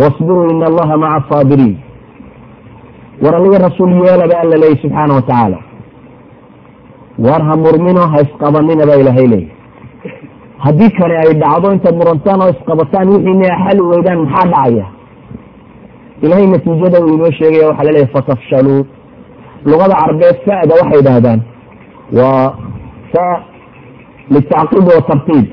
[0.00, 1.76] wasbiruu ina allaha maca asaabiriin
[3.22, 5.58] war aliga rasuul yeelaba alla leeyay subxaana watacaala
[7.26, 9.48] war ha murmino ha isqabanina baa ilaahay leeyay
[10.64, 14.86] haddii kani ay dhacdo intaad murantaan oo isqabataan wixiina xali weydaan maxaa dhacaya?
[16.24, 18.80] Ilahay natiijada uu inoo sheegaya waxaa laleeyahy fatafshaluu
[19.70, 21.40] luqada carabeed fa'da waxay idhaahdaan
[22.18, 22.46] waa
[23.12, 23.26] fa
[24.34, 25.46] litacqiib wa tartiib.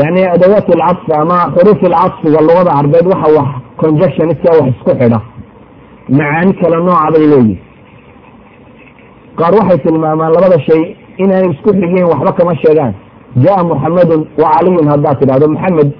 [0.00, 3.48] Yani adawaat alcadfi ama xuruuf alcadfiga luqada carabeed waxa wax
[3.82, 5.20] conjunction iska wax isku xidha.
[6.18, 7.58] Macaani kale nooca bay leeyihiin
[9.38, 10.82] qaar waxay tilmaamaan labada shay
[11.22, 12.94] inaanay isku xigeen waxba kama sheegaan
[13.44, 15.90] jaa muxamedun wa caliyun haddaad tidhahdo maxamed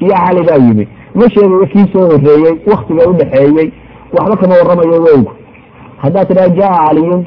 [0.00, 3.68] iyo cali baa yimi ma sheegayo kii soo horeeyey waktiga udhaxeeyey
[4.16, 5.30] waxba kama waramayo wowgu.
[6.02, 7.24] Haddaad tidhahdo jaa caliyun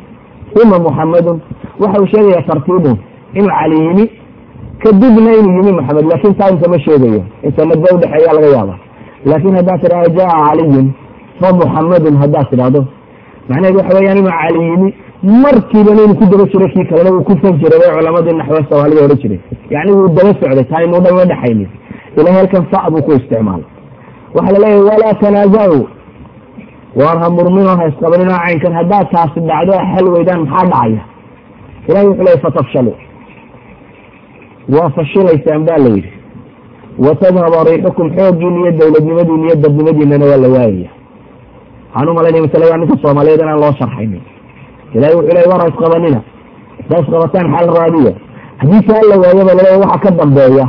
[0.62, 1.38] uma muxamedun
[1.80, 2.98] waxa uu sheegaya tartiibun
[3.34, 4.06] inuu cali yimi
[4.84, 7.22] kadibna inuu yimi maxamed laakin taa inta ma sheegayo.
[7.44, 8.76] Inta madba udhexeeya laga yaaba.
[9.26, 10.88] Laakin haddaad tidhahdo jaa caliyun
[11.40, 12.82] fa muxamedun haddaad tidhahdo
[13.50, 14.90] macnaheedu waxa weyaan inuu cali yimi
[15.24, 19.18] markiibana inuu ku daba jiro kii kalena uu ku fan jiray culamadii naxwe soomaalida odhan
[19.22, 19.40] jiray.
[19.70, 21.70] Yani wuu daba socday taaynu dhan ma dhexaynin
[22.18, 23.66] ilahay halkan fa buu ku isticmaalay
[24.36, 25.88] waxaa la leeyahay walaa tanaazacu.
[27.00, 31.02] Waar ha murmino ha isqabaninoo caynkan haddaad taasi dhacdo xal weydaan maxaa dhacaya?
[31.88, 32.94] Ilahay wuxuu leeyay fatafshalu.
[34.76, 36.12] Waa fashilaysaan ba la yidhi.
[37.06, 40.90] Watadhaba riixukum xooggiina iyo dowladnimadiina iyo dadnimadiinana waa la waayaya
[41.94, 44.22] waxaan u malaynaya masalada ninka soomaaliyeed inaan loo sharxaynin
[44.96, 46.20] ilahay wuxuu leey war isqabanina
[46.82, 48.14] haddaa isqabataan xal raadiya
[48.62, 50.66] haddii kaa la waayaba laleeya waxa ka dambeeya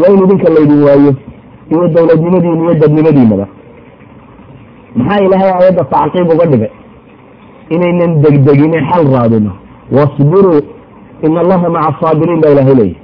[0.00, 1.12] waa in idinka laydin waayo
[1.72, 3.46] iyo dowladnimadiina iyo dadnimadiinaba
[4.96, 6.70] maxaa ilaahay aayadda tacqiib uga dhigay
[7.74, 9.52] inaynan degdegine xal raadino
[9.96, 10.60] wasbiruu
[11.26, 12.96] ina allaha maca asaabiriin baa ilahay leeyahy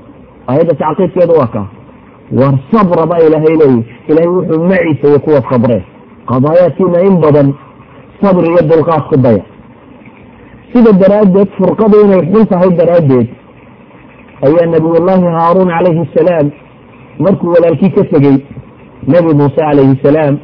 [0.50, 1.66] aayadda tacqiibkeedu waa kaa
[2.40, 5.82] war sabra baa ilaahay leeyahy ilahay wuxuu maciisa kuwa sabreen
[6.30, 7.48] qadaayaadkiina in badan
[8.22, 9.42] sabri iyo dulqaad ku daya
[10.72, 13.28] sida daraaddeed furqadu inay xun tahay daraaddeed.
[14.46, 16.46] Ayaa nabiyullaahi haaruun calayhi asalaam
[17.24, 18.36] markuu walaalkii ka tegey
[19.12, 20.34] nebi muuse calayhi salaam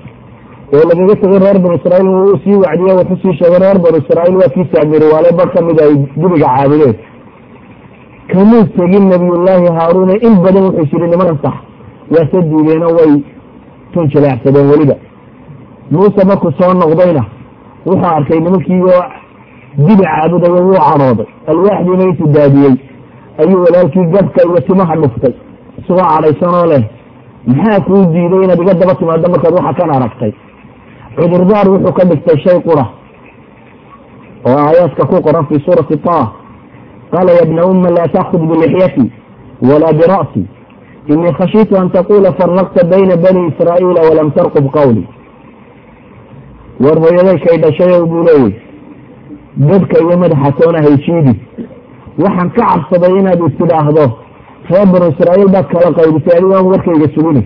[0.75, 4.37] oo lagaga tegay reer banu israiil uu sii wacdiye wuxuu sii sheegay reer banu israiil
[4.41, 6.95] waa kii saamiriwaale bar ka mid ay dibiga caabudeen.
[8.33, 11.57] Kamuu tegin nabiyullaahi haaruune in badan wuxuu yiri nimanan sax
[12.15, 13.13] waa sa diideeno way
[13.93, 14.97] tun jileecsadeen weliba.
[15.91, 17.23] Muuse markuu soo noqdayna
[17.87, 19.03] wuxuu arkay nimankiioo
[19.77, 22.75] dibi caabudayo wuu cadhooday alwaaxdiina intuu daadiyey
[23.39, 25.35] ayuu walaalkii gabka iyo timaha dhuftay.
[25.79, 26.85] Isagoo cadhaysanoo leh.
[27.47, 30.33] Maxaa kuu diiday inaad iga daba timaado markaad waxa kan aragtay?
[31.17, 32.85] Cudurdaar wuxuu ka dhigtay shay qura.
[34.47, 36.27] Oo aayaadka ku qoran fii suurati taah
[37.13, 39.13] qaala ya bna umma laa taakud bilixyati
[39.69, 40.43] walaa bira'si.
[41.09, 45.05] Inii khashiitu an taqula faraqta bayna bani israa'iila walam tarqub qawli.
[46.81, 48.55] War hooyaday kay dhashayow buu leeyay
[49.57, 51.35] dadka iyo madaxa toona hayjiidi
[52.19, 54.05] waxaan ka cabsaday inaad istidhaahdo
[54.71, 57.43] reer banu israa'iil baad kala qaybisay adigoon warkayga sugini.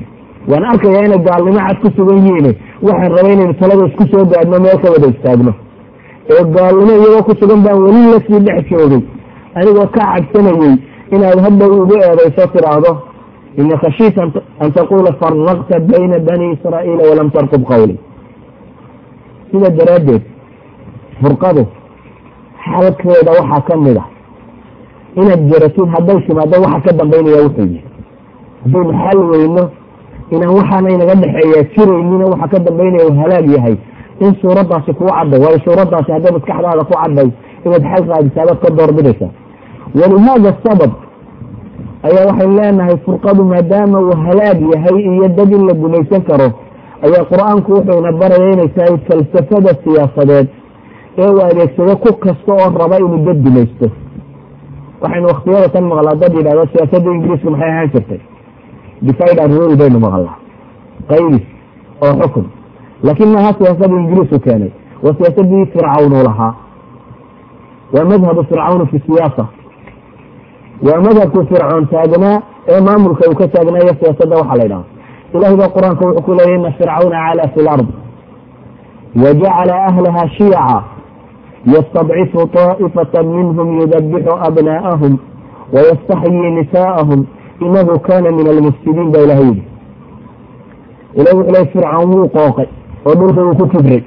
[0.51, 2.47] Waan arkayaa inay gaalnimo cad ku sugan yihiin.
[2.87, 5.53] Waxaan rabay inaynu talada isku soo gaadhno meel ka wada istaagno.
[6.31, 9.03] Ee gaalnimo iyagoo ku sugan baan weli la sii dhex joogay.
[9.59, 10.75] Anigoo ka cabsanayey
[11.15, 12.93] inaad hadhow ugu eedayso tiraahdo
[13.59, 14.23] ina khashiita
[14.61, 17.97] an taquula faraqta bayna bani israa'iila walam tarqub qawli.
[19.51, 20.23] Sida daraaddeed
[21.23, 21.65] furqadu
[22.73, 24.09] xalkeeda waxaa ka mid ah
[25.21, 27.85] inaad jaratid hadday timaado waxa ka dambaynaya wuxuu yihi
[28.65, 29.65] haddaynu xal weyno
[30.35, 33.77] inaan waxaana inaga dhexeeya jiraynina waxa ka dambaynaya halaag yahay.
[34.25, 37.29] In suuraddaasi kuu cadday waayo suuraddaasi hadday maskaxdaada ku cadday
[37.67, 39.31] inaad xal raadisaadaad ka doorbidaysaa
[40.01, 40.93] walihaada sabab
[42.07, 46.49] ayaa waxay leenahay furqadu maadaama uu halaag yahay iyo dad in la gumaysan karo
[47.07, 50.47] ayaa qur'aanku wuxuuna baraya inay tahay falsafada siyaasadeed
[51.19, 53.47] ee uu adeegsado ku kasta oo raba inuu dad
[55.03, 58.21] waxaynu waktiyada tan maqlaa dad yidhahdo siyaasadda ingiriiska maxay ahaan jirtay?
[59.03, 60.37] Divide and rule baynu maqlaa.
[61.09, 61.45] Qaydis
[62.03, 62.47] oo xukun.
[63.03, 64.73] Laakiin maaha siyaasada ingiriisku keenay.
[65.03, 66.55] Waa siyaasadii fircawnuu lahaa.
[67.95, 69.45] Waa madhabu fircawn fi siyaasa.
[70.87, 74.85] Waa madhabku fircoon taagnaa ee maamulka uu ka taagnaayo siyaasadda waxaa la ydhaha
[75.35, 77.89] ilahay baa qur'aanka wuxuu ku leeyay ina fircawna calaa fi lard
[79.23, 80.96] wajacala ahlaha shiyaca
[81.67, 85.19] ystadcifu طaa'ifata minhm yudabixu abnaa'ahum
[85.75, 87.27] wayastaxyii nisaa'ahum
[87.61, 89.63] inahu kana min almufsidiin baa ilahay yidhi
[91.15, 92.67] ilahi wuxuu fircawn wuu qooqay
[93.07, 94.03] oo dhulka wuu ku kibray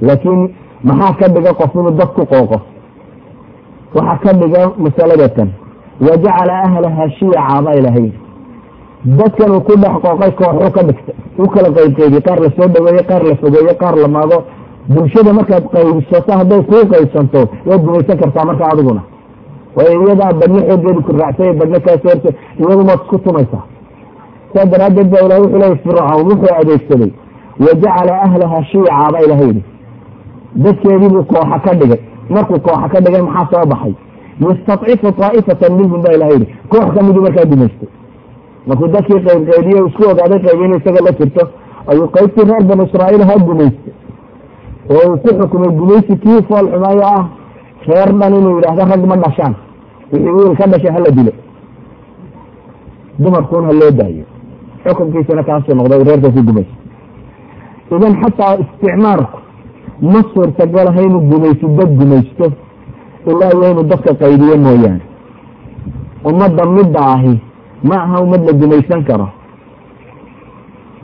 [0.00, 0.48] laakiin
[0.84, 2.60] maxaa ka dhiga qof inuu dad ku qooqo
[3.94, 5.48] waxaa ka dhiga masaladatan
[6.00, 8.18] wajacala ahlaha shiyaca baa ilahay yidhi
[9.18, 13.02] dadkan uu ku dhex qooqay kooxuu ka dhigtay u kala qaybqaybiye qaar la soo dhaweeye
[13.10, 14.38] qaar la fogeeye qaar la maago
[14.88, 19.02] bulshada markaad qaybsato hadday kuu qaybsanto waad gumaysan kartaa marka adiguna.
[19.76, 22.30] Waayo iyadaa badno xoogeedi ku raacsay badno kaasoo horta
[22.60, 23.64] iyadumaad isku tumaysaa.
[24.54, 27.10] Saa daraaddeed baa ilahay wuxuu leeyay fircawn wuxuu adeegsaday
[27.64, 29.62] wajacala ahlaha shiica baa ilahay yidhi.
[30.64, 32.00] Dadkeedii buu kooxa ka dhigay.
[32.30, 33.94] Markuu kooxa ka dhigay maxaa soo baxay?
[34.40, 36.46] Yastadcifu taa'ifatan minhum baa ilahay yidhi.
[36.70, 37.88] Koox ka miduu markaa gumaystay
[38.68, 41.42] markuu dadkii qaybqaybiye isku ogaaday qayb in isaga la jirto
[41.90, 43.92] ayuu qaybtii reer banu israa'iil ha gumaystay
[44.90, 47.24] oo uu ku xukumay gumaysi kii fool xumaayo ah
[47.88, 49.54] reer dhan inuu yidhaahdo rag ma dhashaan.
[50.12, 51.32] Wixii wiil ka dhashay hala dilo.
[53.18, 54.24] Dumarkuun ha loo daayo.
[54.84, 56.74] Xukunkiisana kaasuu noqday reerka ku gumaysa
[57.96, 59.38] idan xataa isticmaarku
[60.12, 62.46] ma suurtagalaha inuu gumayso dad gumaysto
[63.30, 65.00] ilaa iyo inuu dadka qaybiyo mooyaane.
[66.28, 67.34] Ummadda midda ahi
[67.88, 69.28] ma aha ummad la gumaysan karo.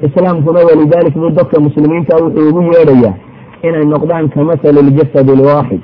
[0.07, 3.15] Islaamkuna walidalik buu dadka muslimiinta wuxuu ugu yeedhayaa
[3.69, 5.83] inay noqdaan kamasali ljasad lwaaxid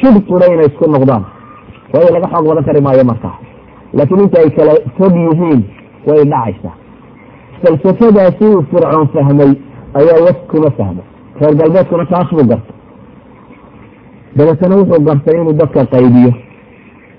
[0.00, 1.24] jid qura inay isku noqdaan.
[1.92, 3.36] Waayo laga xoog badan kari maayo markaa
[3.96, 5.60] laakiin inta ay kala fog yihiin
[6.08, 6.74] way dhacaysaa.
[7.62, 9.52] Falsafadaasi uu fircoon fahmay
[9.98, 11.04] ayaa was kuma fahmay
[11.40, 12.74] reer galbeedkuna taas buu gartay.
[14.36, 16.32] Dabeetana wuxuu gartay inuu dadka qaybiyo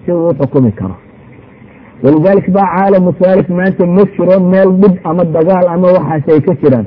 [0.05, 0.95] si uu uxukumi karo.
[2.03, 6.53] Walidalik baa caalamu thalif maanta ma jiro meel dhib ama dagaal ama waxaas ay ka
[6.61, 6.85] jiraan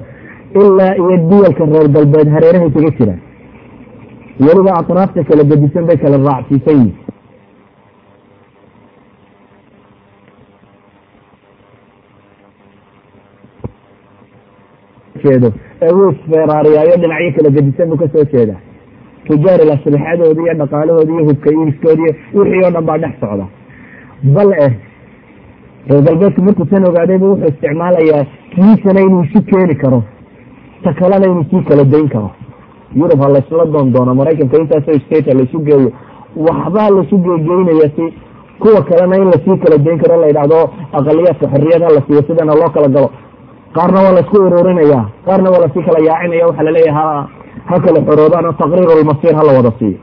[0.61, 3.20] ilaa iyo duwalka reer galbeed hareerahay kaga jiraan
[4.46, 6.96] weliba atraafta kala gedisan bay kala raacsiisan yihiin
[15.24, 15.48] jeedo
[15.82, 18.61] ee wuu isfeeraariyaayo dhinacyo kala gedisan buu ka soo jeedaa.
[19.26, 23.46] Tujaari laslixadooda iyo dhaqaalahooda iyo hubka iiskooda iyo wixii oo dhan baa dhex socda.
[24.34, 24.72] Bal eh
[25.88, 28.24] reer galbeedku markuu tan ogaadayba wuxuu isticmaalayaa
[28.55, 30.03] kiisana inuu isu keeni karo
[30.85, 32.30] ta kalena inuu sii kala dayn karo
[32.95, 35.91] yurub ha laysla doon doono maraykanka intaasoo state ha laysu geeyo
[36.37, 38.05] waxbaa laysu geegeynaya si
[38.62, 41.59] kuwa kalena in la sii kala dayn karo la yidhahdo aqaliyaadka ha
[41.97, 43.11] la siiyo sidana loo kala galo
[43.72, 47.28] qaarna waa laysku ururinaya qaarna waa la sii kala yaacinaya waxaa la leeyahay ha
[47.64, 49.99] ha kala xoroobaan oo taqriir lmasiir hala wada siiyo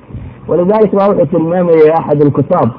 [0.47, 2.69] walidalik baa wuxuu tilmaamayay axad alkitaab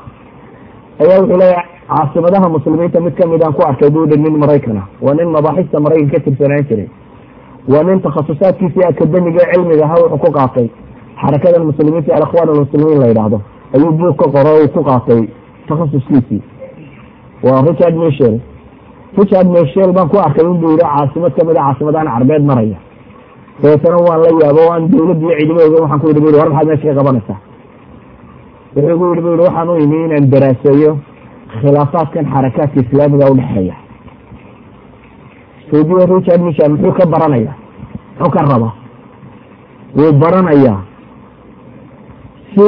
[1.02, 5.14] ayaa wuxuu leeyahay caasimadaha muslimiinta mid ka mid aan ku arkay buu nin maraykana waa
[5.14, 6.88] nin mabaaxista maraykan ka tirsanaan jiray
[7.68, 10.68] waa nin takhasusaadkiisii akademiga cilmiga ahaa wuxuu ku qaatay.
[11.22, 13.40] Xarakadan muslimiinta alakhwaan almuslimiin la yidhaahdo.
[13.74, 15.22] Ayuu buug ka qoro uu ku qaatay
[15.68, 16.42] takhasuskiisii
[17.42, 18.34] waa richard michel.
[19.18, 22.78] Richard michel baan ku arkay inbuu yihi caasimad ka mid a caasimadahan carbeed maraya.
[23.62, 26.48] Dabeetana waan la yaabo o aan dawladda iyo ciidamo ogen waxaan ku yidhi bu war
[26.50, 27.38] maxaad meesha ka qabanaysaa
[28.76, 30.92] wuxuu gu yidhi bu yihi waxaan u imi inaan daraaseeyo
[31.60, 33.74] khilaafaadkan xarakaadka islaamiga udhexeeya
[35.70, 37.52] saudiya richard michel muxuu ka baranaya
[38.18, 38.72] muxuu ka rabaa
[39.96, 40.80] wuu baranayaa.
[42.54, 42.66] Si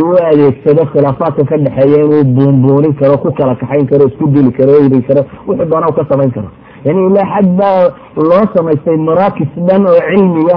[0.00, 4.72] uu adeegsado khilaafaadka ka dhexeeya inuu buunbuunin karo ku kala kaxayn karo isku dili karo
[4.86, 6.48] iri karo wuxuu doona ka samayn karo.
[6.84, 7.80] Yani ilaa xad baa
[8.16, 10.56] loo samaystay maraakis dhan oo cilmiya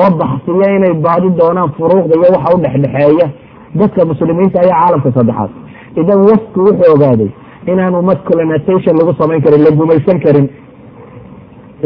[0.00, 3.26] oo baxsiya inay baadi doonaan furuuqda iyo waxa u dhexdhexeeya.
[3.74, 5.50] Dadka muslimiinta ayaa caalamka saddexaad
[6.00, 7.30] idan wasku wuxuu ogaaday
[7.72, 10.46] inaan ummad colonization lagu samayn karin la gumaysan karin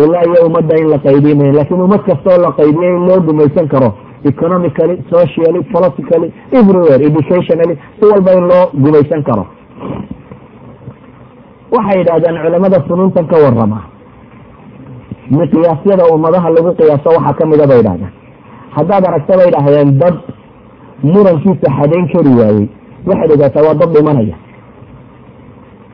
[0.03, 3.69] ilaa iyo ummadda in la qaybinayo laakiin ummad kasta oo la qaybiyo in loo gumaysan
[3.75, 3.91] karo
[4.31, 6.29] economically socially politically
[6.61, 9.45] everywhere educationally si walba in loo gumaysan karo.
[11.75, 13.79] Waxay yidhahdeen culamada sunuuntan ka warama
[15.39, 18.13] miqyaasyada ummadaha lagu qiyaaso waxaa kamida bay yidhahdeen
[18.77, 20.17] haddaad aragta bay dhahdeen dad
[21.13, 22.67] murankiisa xadayn kari waayey.
[23.09, 24.37] Waxaad ogaataa waa dad dhimanaya.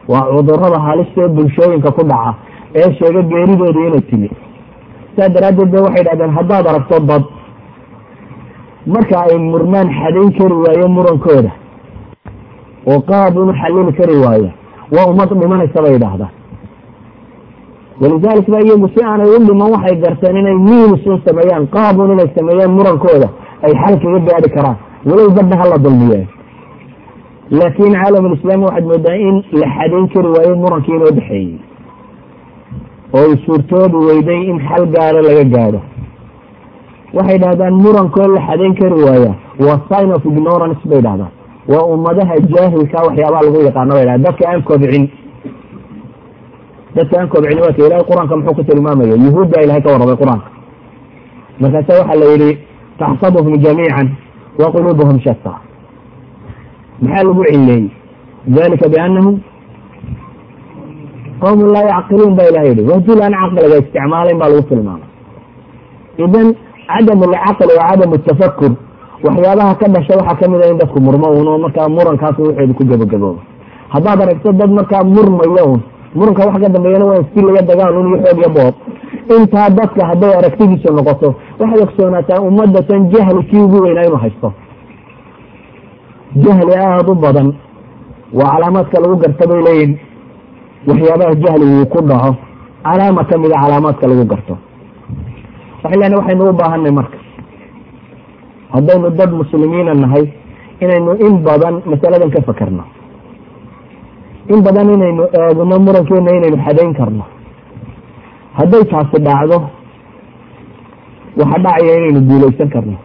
[0.08, 2.34] Waa cudurrada halistee bulshooyinka ku dhaca
[2.74, 4.30] ee sheega geeridooda inay timi.
[5.16, 7.24] Saa daraaddeed ba waxay dhahdeen haddaad aragto dad
[8.86, 11.50] marka ay murmaan xadayn kari waayo murankooda
[12.86, 14.50] oo qaab inu xallili kari waayo
[14.94, 16.32] waa ummad dhimanaysa bay idhaahdaan
[18.00, 22.70] walidalik ba iyagu si aanay u dhiman waxay garteen inay miinusun sameeyaan qaabun inay sameeyaan
[22.78, 23.28] murankooda
[23.66, 24.76] ay xal kaga gaadi karaan
[25.08, 26.20] walow badna hala dulmiye.
[27.50, 31.58] Laakin caalamulislaami waxaad moodaa in la xadayn kari waayo murankii inoo dhexeeyey
[33.14, 35.80] oo ay suurtoobi weyday in xal gaaro laga gaadho.
[37.16, 39.32] Waxay dhahdaan murankoo la xadayn kari waaya.
[39.66, 41.30] Waa sign of ignorance bay dhahdaan.
[41.72, 45.04] Waa ummadaha jaahilka waxyaabaha lagu yaqaano bay dhahan dadka aan kobcin.
[46.96, 49.14] Dadka aan kobcin waa ka ilahay qur'aanka muxuu ku tilmaamaya?
[49.24, 50.48] Yuhuudda ilahay ka warramay qur'aanka.
[51.60, 52.50] Markaasa waxaa la yihi
[52.98, 54.08] taxsabuhum jamiican
[54.58, 55.52] wa quluubuhum shata
[57.02, 57.90] maxaa lagu cileeyey
[58.46, 59.40] dalika bianahum
[61.44, 65.08] qawmun laa yacqiluun ba ilahay yihi wajul aan caqliga isticmaalayn baa lagu tilmaamay
[66.24, 66.46] idan
[66.90, 68.72] cadam alcaql wa cadam tafakur
[69.26, 72.82] waxyaabaha ka dhasha waxaa ka mid a in dadku murmo un markaa murankaas wuxeedu ku
[72.90, 73.40] gabagabooba.
[73.94, 75.80] Haddaad aragto dad markaa murmaya un
[76.18, 78.74] muranka wax ka dambeeyana waa si laga dagaan un iyo xoog iyo boob.
[79.36, 81.28] Intaa dadka hadday aragtidiisu noqoto
[81.60, 84.48] waxaad ogsoonaataa ummadatan jahli kii ugu weynaa inuu haysto.
[86.44, 87.48] Jahli aada u badan
[88.38, 89.92] waa calaamaadka lagu garta bay leeyihiin
[90.88, 92.32] waxyaabaha jahli uu ku dhaco
[92.84, 94.54] calaama kamida calaamaadka lagu garto.
[95.82, 97.18] Waxay leena waxaynu u baahanay marka
[98.74, 100.24] haddaynu dad muslimiina nahay
[100.80, 102.84] inaynu in badan masaladan ka fakerno
[104.52, 107.24] in badan inaynu eegno murankeena inaynu xadayn karno.
[108.58, 109.58] Hadday taasi dhacdo
[111.40, 112.96] waxa dhacaya inaynu guulaysan karno.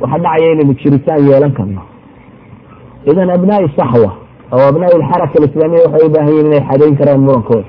[0.00, 1.82] Waxa dhacaya inaynu jiritaan yeelan karno.
[3.10, 4.12] Idan abnaai saxwa
[4.52, 7.68] aw abnaai alxaraka alislaamiya waxay u baahan yihiin inay xadayn karaan murankooda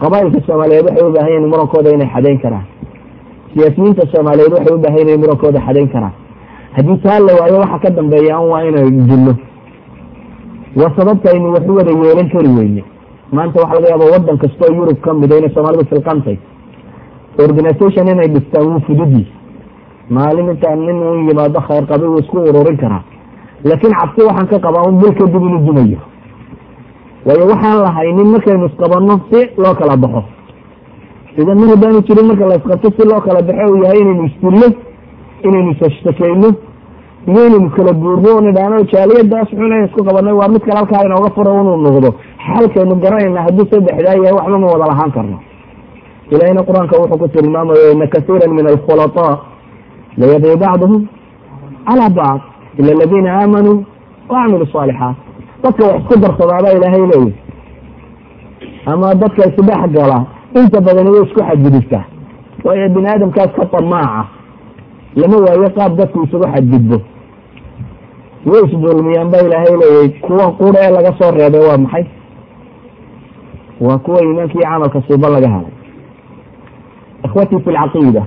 [0.00, 2.66] qabailka soomaaliyeed waxay u baahan yihiin murankooda inay xadayn karaan
[3.52, 6.14] siyaasiyiinta soomaaliyeed waxay u baahan murankooda xadayn karaan
[6.76, 9.34] haddii taa la waayo waxa ka dambeeya an waa inay dilno
[10.80, 12.82] waa sababta aynu wax u wada yeelan kari weyne
[13.32, 16.36] maanta waxa laga yaaba wadan kastoo yurub ka mida inay soomaalidu filqantay
[17.44, 19.26] organisation inay dhistaan wuu fududyi
[20.10, 23.02] maalin intaa nin u yimaado khayr qabi wuu isku ururin karaa
[23.64, 25.98] laakiin cabsi waxaan ka qabaa un bil kadib inuu dumayo.
[27.26, 30.22] waayo waxaan lahaynin markaynu isqabanno si loo kala baxo.
[31.40, 34.68] idan mar haddaanu jirin marka la isqabto si loo kala baxo uu yahay inaynu isdillo
[35.46, 36.48] inaynu ishashtakeyno
[37.30, 41.30] iyo inaynu kala guurno o nidhaano jaaliyadaas xun isku qabanay waa mid kale halkaa inooga
[41.36, 42.10] furo inuu noqdo.
[42.46, 45.38] xalkaynu garanayna hadduu saddexdaa yahay waxba ma wada lahaan karno.
[46.32, 49.34] ilahina qur'aanka wuxuu ku tilmaamayo ina kasiira min alkhulaطaa
[50.18, 51.02] layadii bacduhum
[51.86, 53.84] calى bacd ila aladiina aamanuu
[54.28, 55.16] wacamilu صaalixaat
[55.62, 57.32] dadka wax isku darsadaabaa ilaahay leeyahy
[58.86, 60.18] ama dadka isdhex gala
[60.60, 62.04] inta badan way isku xadgudubtaa
[62.64, 64.24] waayo bini aadamkaas ka damaaca
[65.16, 66.98] lama waayo qaab dadku isugu xadgudbo
[68.50, 72.04] way isdulmiyaan ba ilaahay leeyahy kuwa qura ee laga soo reebay waa maxay
[73.80, 75.72] waa kuwa iimaanka iyo camalka suuba laga helay
[77.24, 78.22] ikhwatii fi lcaqiida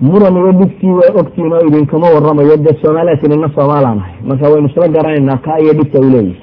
[0.00, 4.14] muran iyo dhibtii waa ogtiin oo idinkama waramayo dee soomaaliyatin ina soomaalaan ahay.
[4.28, 6.34] Marka waynu isla garanaynaa ka iyo dhibta u leeyahy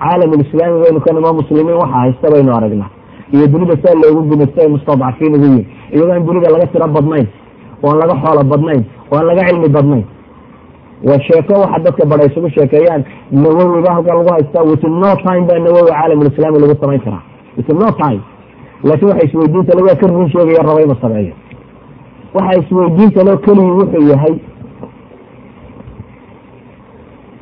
[0.00, 2.90] caalamulislaami baynu ka nimo muslimiin waxa haysta baynu aragnaa
[3.34, 7.26] iyo dunida saa loogu gumaysta ay mustadcafiin ugu yihiin iyadoo aan dunida laga tiro badnayn
[7.82, 10.04] oo laga xoolo badnayn oo aan laga cilmi badnayn.
[11.08, 15.44] Waa sheeko waxa dadka bara isugu sheekeeyaan nawowi ba halkan lagu haystaa within no time
[15.48, 17.22] baa nawowi caalamulislaami lagu samayn karaa.
[17.56, 18.20] Within no time.
[18.84, 21.34] Laakin waxa isweydiinta lagaa ka run sheegaya raba inu sameeyo
[22.34, 24.34] waxa isweydiinta loo keligii wuxuu yahay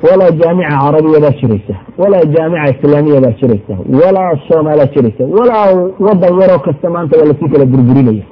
[0.03, 3.75] walaa jaamica carabiya baa jiraysa walaa jaamica islaamiya baa jiraysa
[4.05, 5.67] walaa soomaaliya jiraysa walaa
[6.07, 8.25] wadan yaroo kasta maanta waa la sii kala burburinaya.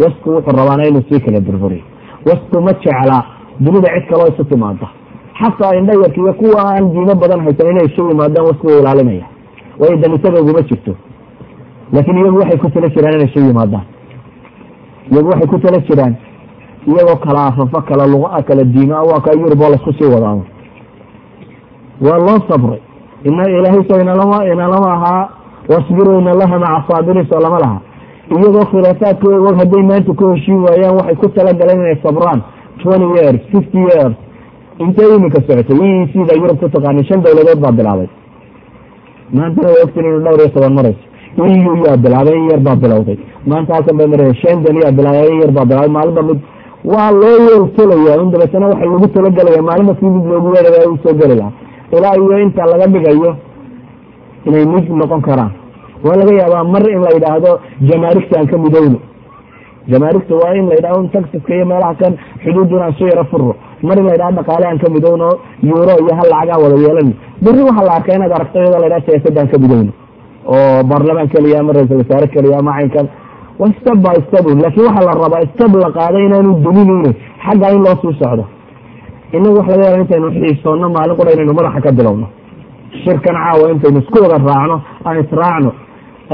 [0.00, 1.82] Wasku wuxuu rabaana inuu sii kala burburiyo
[2.26, 3.24] wasku ma jeclaa
[3.60, 4.88] dunida cid kaloo isu timaada
[5.40, 9.26] xataa indhayarka iyo kuwa aan diimo badan haysan inay isu yimaadaan wasku ilaalinaya.
[9.78, 10.94] Waayo damisada uguma jirto.
[11.92, 13.84] Laakiin iyagu waxay ku tala jiraan inay soo yimaadaan
[15.10, 16.14] iyagu waxay ku tala jiraan.
[16.86, 20.44] Iyagoo kala afafo kala luqa kala diima waa kaa yurub oo lasku sii wadaamo.
[22.00, 22.80] Waa loo sabray.
[23.24, 25.28] Ina ilaahay so inalama ahaa
[25.68, 27.80] wasbiruu in allaha maca saabiriin soo lama laha.
[28.30, 32.42] Iyagoo khilaafaadkooda hadday maanta ku heshiin waayaan waxay ku talagaleen inay sabraan.
[32.82, 34.14] Twenty years fifty years.
[34.78, 35.78] Intay iminka socotay?
[35.80, 38.08] E sida yurub ku taqaana shan dowladood baa bilaabay.
[39.32, 41.02] Maantana waa ogtin inu dhowr iyo toban marayso
[41.38, 45.50] yaa bilaabay in yar baa bilowday maanta halkan bay maraya shandan yaa bilaabay in yar
[45.56, 46.38] baa bilaabay maalinba mid
[46.92, 51.34] waa loo yeeltelaya in dabeetana lagu talagelaya maalinba si mid loogu weeraya u soo geli
[51.40, 51.52] lahaa.
[51.96, 53.30] Ilaa iyo inta laga dhigayo
[54.46, 55.52] inay mid noqon karaan.
[56.04, 57.50] Waa laga yaabaa mar in la yidhaahdo
[57.88, 58.98] jamaarigta aan ka midowno.
[59.92, 62.12] Jamaarigta waa in la yidhahdo taxiska iyo meelaha kan
[62.44, 65.28] xuduudun aan soo yaro furo mar in la yidhahdo dhaqaale aan ka midowno
[65.62, 67.12] euro iyo hal lacagaan wada yeelano
[67.44, 69.92] berri waxaa la arkaa inaad aragto iyadoo la yidhahdo siyaasadda aan ka midowno
[70.54, 73.06] oo baarlamaan keliya ama ra'isul wasaare keliya ama caynkan.
[73.58, 74.44] Waa step by step.
[74.62, 77.10] Laakiin waxaa la rabaa step la qaaday inaanu duminayno
[77.46, 78.44] xagga in loo sii socdo.
[79.32, 82.26] Inagu wax laga yaaba intaynu xiisoonno maalin qura inaynu madaxa ka bilowno.
[83.02, 85.70] Shirkan caawa intaynu isku wada raacno aan israacno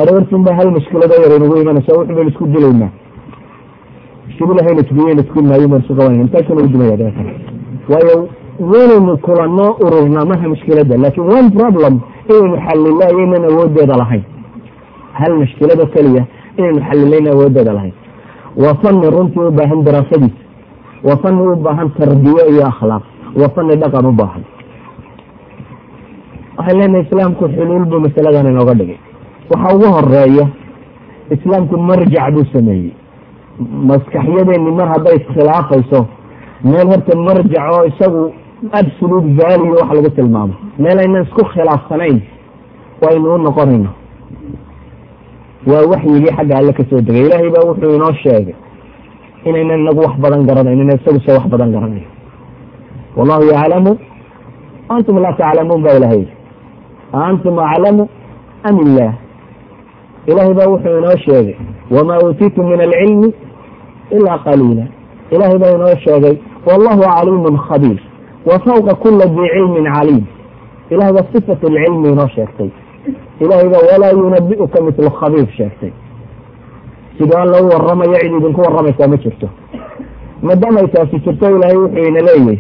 [0.01, 2.91] aroortin ba hal mushkilado yar inugu imanaysa wuxu baynu isku dilaynaa.
[4.41, 7.33] Maayo maan isu qabanayna intaasuna u dumaya dabeetana
[7.89, 8.29] waayo
[8.61, 14.25] waynaynu kulanno ururna maha mushkiladda laakin one problem inaynu xalila iyo inaan awoodeeda lahayn
[15.13, 16.25] hal mushkilado keliya
[16.59, 17.95] inaynu xalilayna awoodeeda lahayn
[18.63, 20.43] waa fani runtii u baahan daraasadiisa
[21.05, 23.03] waa fani u baahan tarbiye iyo akhlaaq
[23.41, 24.45] waa fani dhaqan u baahan
[26.57, 28.99] waxaan leenahay islaamku xuluul buu masaladan inooga dhigay
[29.51, 30.47] waxa ugu horreeya
[31.35, 32.93] islaamku marjac buu sameeyey
[33.91, 36.01] maskaxyadeeni mar hadday iskhilaafayso
[36.65, 38.23] meel horta marjac oo isagu
[38.71, 42.21] absolute value wax lagu tilmaamo meel aynan isku khilaafsanayn
[43.03, 43.91] waynu u noqonayno.
[45.67, 47.23] Waa waxyigii xagga alle ka soo degay.
[47.27, 48.55] Ilaahay baa wuxuu inoo sheegay
[49.45, 52.07] inaynan inagu wax badan garanayn isagu se wax badan garanayo
[53.17, 53.99] wallahu yaclamu
[54.89, 56.25] antum laa taclamuun ba ilahay
[57.13, 58.09] antum aclamu
[58.65, 59.13] am illah
[60.27, 61.57] ilahay baa wuxuu inoo sheegay
[61.91, 63.35] wamaa uutiitum min alcilmi
[64.11, 64.85] ilaa qaliila.
[65.31, 66.37] Ilahay baa inoo sheegay
[66.67, 68.01] wallahu caliimun khabiir
[68.47, 70.25] wa fawqa kula dii cilmin caliim
[70.91, 72.71] ilahay baa sifat lcilmi inoo sheegtay.
[73.41, 75.91] Ilahay baa walaa yunabi'uka mitlu khabiir sheegtay.
[77.19, 79.49] Sidoo alla waramayo cid idinku waramaysaa ma jirto.
[80.43, 82.59] Maadaamay taasi jirto ilaahay wuxuu ina leeyahy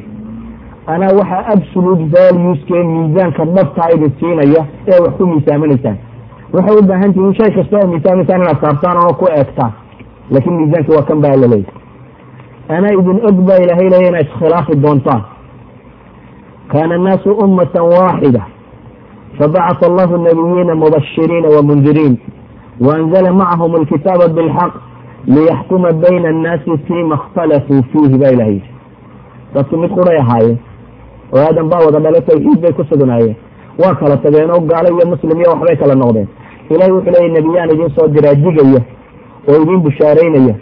[0.87, 5.97] anaa waxaa absolute valueskee miisaanka dhabtaa idin siinaya ee wax ku miisaamanaysaan.
[6.53, 9.72] Waxay u baahan tihiin shay kasta oo miisaamaysaan inaad saartaan oo ku eegtaan.
[10.30, 11.66] Laakiin miisaanka waa kan baa laleeyahy
[12.68, 15.22] anaa idin og baa ilaahay leeya inaad iskhilaafi doontaan
[16.69, 18.43] kaana annaasu ummatan waaxida
[19.39, 22.17] fabacata allahu nabiyiina mubashiriina wamundiriin
[22.81, 24.73] waanzala macahum alkitaaba bilxaq
[25.27, 28.71] liyaxkuma bayna annaasi fiima اkhtalafuu fiihi baa ilahay yidhi
[29.55, 30.59] dadku mid quray ahaayeen
[31.33, 33.37] oo aadan baa wada dhalay tawxiid bay ku sugnaayeen
[33.83, 36.29] waa kala tageen oo gaalo iyo muslim iyo waxbay kala noqdeen
[36.71, 38.83] ilahay wuxuu leeyay nebiyaan idin soo diraa digaya
[39.49, 40.55] oo idin bushaaraynaya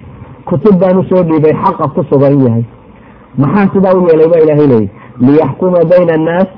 [0.44, 2.64] kutub baan u soo dhiibay xaqa ku sugan yahay
[3.38, 4.88] maxaa sidaa u yeelay baa ilahay leeyay
[5.20, 6.48] liyaxkuma bayna annaas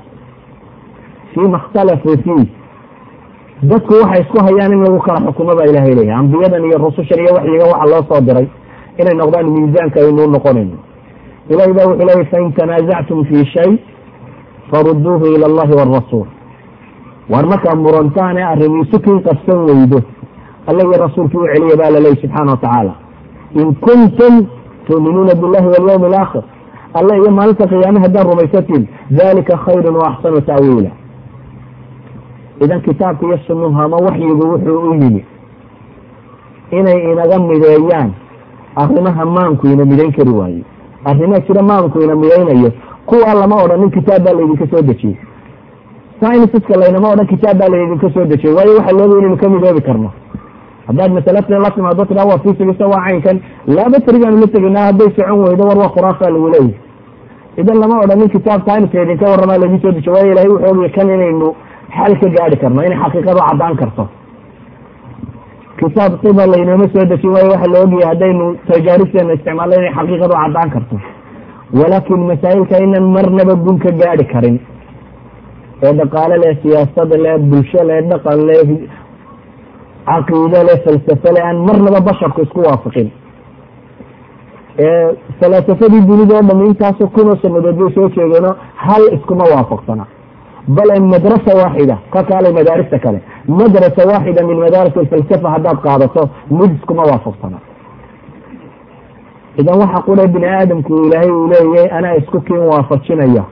[1.33, 2.47] fiima اkhtalafuu fiih
[3.63, 7.31] dadku waxay isku hayaan in lagu kala xukumo baa ilahay leeyahy ambiyadan iyo rusushan iyo
[7.37, 8.47] waxyiga waxa loo soo diray
[8.99, 10.77] inay noqdaan miisaanka aynuu noqonayno
[11.49, 13.71] ilahay baa wuxuu leeyay fain tanaasactum fi shay
[14.71, 16.27] faruduuhu ila allahi wاrasuul
[17.31, 19.99] waar markaa murantaane arrimiisu kin qabsan weydo
[20.67, 22.93] alla iyo rasuulkii u celiya baa laleeyay subxaana watacaala
[23.61, 24.33] in kuntum
[24.87, 26.43] tuuminuuna billahi walyawmi alaakhir
[26.93, 30.89] alla iyo maalinta qiyaame haddaan rumaysatiin dalika khayru waaxsanu ta'wiila.
[32.63, 35.25] Idan kitaabka iyo sunuhu ama waxyigu wuxuu u yimi
[36.71, 38.11] inay inaga mideeyaan
[38.75, 40.63] arrimaha maanku ina midayn kari waayo
[41.05, 42.71] arrimaa jira maanku ina midaynayo
[43.05, 45.17] kuwaa lama odhanin kitaab baa laydinka soo dejiyey.
[46.19, 48.55] Syniska laynama odhan kitaab baa laydinka soo dejiyey.
[48.55, 50.11] Waayo waxa looga inaynu ka midoobi karno
[50.87, 53.37] haddaad masalata la timaado waa fisigisa waa caynkan.
[53.75, 56.73] Laaba tarigaanu la tegaynaa hadday socon weydo war waa khuraafa lagu leeyahy
[57.61, 61.09] idan lama odhanin kitaab syniska idinka warramaa laydin soo dejiyo waayo ilahay wuxuu ogaya kan
[61.15, 61.47] inaynu
[61.97, 64.03] xal ka gaari karno inay xaqiiqadu caddaan karto.
[65.79, 70.69] Kitaab tiba laynoma soo dejin waayo waxa la ogyahay haddaynu tajaaribteena isticmaalno inay xaqiiqadu caddaan
[70.75, 70.95] karto.
[71.79, 74.57] Walaakin masaa'ilka inan marnaba gun ka gaari karin.
[75.83, 78.59] Ee dhaqaale leh siyaasad leh bulsho leh dhaqan leh
[80.05, 83.09] caqiide leh falsafe leh aan marnaba basharku isku waafaqin
[85.39, 90.05] falaasafadii dunida oo dham intaasoo kunoo sanadood bay soo jeegeeno hal iskuma waafaqsana
[90.67, 96.81] bale madrasa waaxida ka kaalay madaarista kale madrasa waaxida min madaaris alfalsafa haddaad qaadato mudis
[96.87, 97.57] kuma waafaqsana
[99.57, 103.43] idan waxa qura bini aadamku ilaahay uu leeyahay anaa isku kiin waafajinaya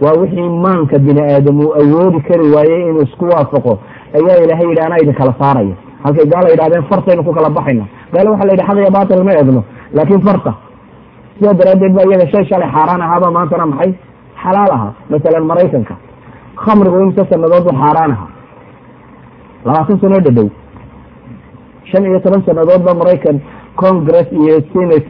[0.00, 3.78] waa wixii maanka bini aadam uu awoodi kari waayey inuu isku waafaqo
[4.18, 8.28] ayaa ilaahay yidhi anaa idin kala saaraya halkay gaala yidhahdeen fartaynu ku kala baxayna gaale
[8.32, 9.62] waxa la yidhi xaq iyo baatil ma eegno.
[9.96, 10.52] Laakiin farta
[11.38, 13.90] sidaa daraaddeed ba iyaga shay shalay xaaraan ahaaba maantana maxay?
[14.42, 14.92] Xalaal ahaa.
[15.12, 15.94] Masalan maraykanka
[16.64, 18.28] khamrigu imse sanadood bu xaaraan ahaa.
[19.66, 20.48] labaatan sanoo dhadhow
[21.90, 23.36] shan iyo toban sanadood ba maraykan
[23.82, 25.08] congress iyo senat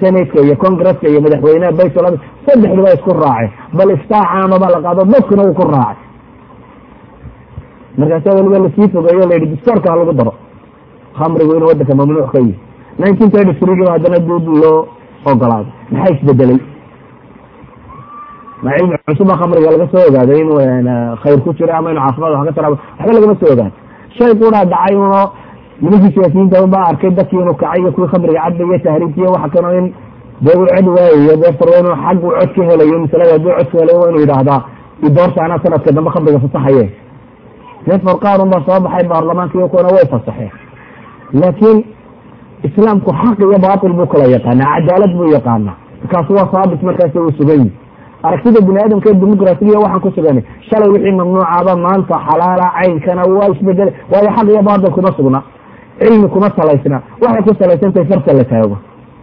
[0.00, 2.06] senatka iyo congresska iyo madaxweyneha baytl
[2.46, 6.03] saddexduba isku raaceen bal iftaa caamaba la qaado dadkuna uu ku raacay
[7.98, 10.32] markaasa weliba la sii fogeeyo la yidhi distoorka ha lagu daro.
[11.18, 12.54] Khamrigu inuu waddanka mamnuuc ka yihi
[12.98, 14.86] nineteen thirty three haddana duud loo
[15.26, 16.58] ogolaaday maxaa isbedelay?
[18.62, 20.58] Ma cilmi cusuba khamriga laga soo ogaaday inuu
[21.22, 22.78] khayr ku jiro ama inu caafimaad wax ka taraabo.
[22.98, 23.72] Waxba lagama soo ogaado.
[24.16, 25.20] Shay quraa dhacay uno
[25.80, 29.86] nimankii siyaasiyiinta unbaa arkay dadkii inuu kacay iyo kuwii khamriga cabaya tahriibtiyo waxa kano in
[30.40, 33.98] dee cod waayayo deefar waa inuu xag cod ka helayo masalada hadduu cod ka helayo
[34.00, 34.60] waa inuu yidhaahdaa
[35.06, 36.84] idoorta anaa sanadka dambe khamriga fasaxaye
[37.86, 40.50] deefar qaar un baa soo baxay baarlamaanka iyo kuwana way fasaxeen.
[41.40, 41.78] Laakiin
[42.68, 45.76] islaamku xaq iyo baatil buu kala yaqaanaa cadaalad buu yaqaanaa.
[46.02, 47.72] Markaasu waa saabit markaas uu sugan yihi
[48.22, 53.48] aragtida bini aadamka ee dimuqrasiga waxaan ku sugan shalay wixii mamnuucaba maanta xalaala caynkana waa
[53.54, 55.40] isbeddel waayo xaq iyo baatil kuma sugna
[56.00, 58.76] cilmi kuma salaysna waxay ku salaysantahay farta la taago.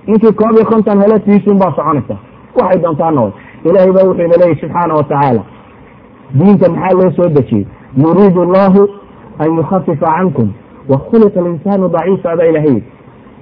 [0.08, 2.16] Ninkii koob iyo konton hele tiisun baa soconaysa
[2.60, 3.32] waxay doontaa nood
[3.66, 5.42] ilaahay baa wuxuu ina leeyahy subxaana watacaala
[6.38, 7.66] diinta maxaa loo soo dejiyey
[7.98, 8.88] yuriidu allahu
[9.40, 10.50] an yukhafifa cankum
[10.90, 12.82] wa khuliqa alinsaanu daciifa baa ilahay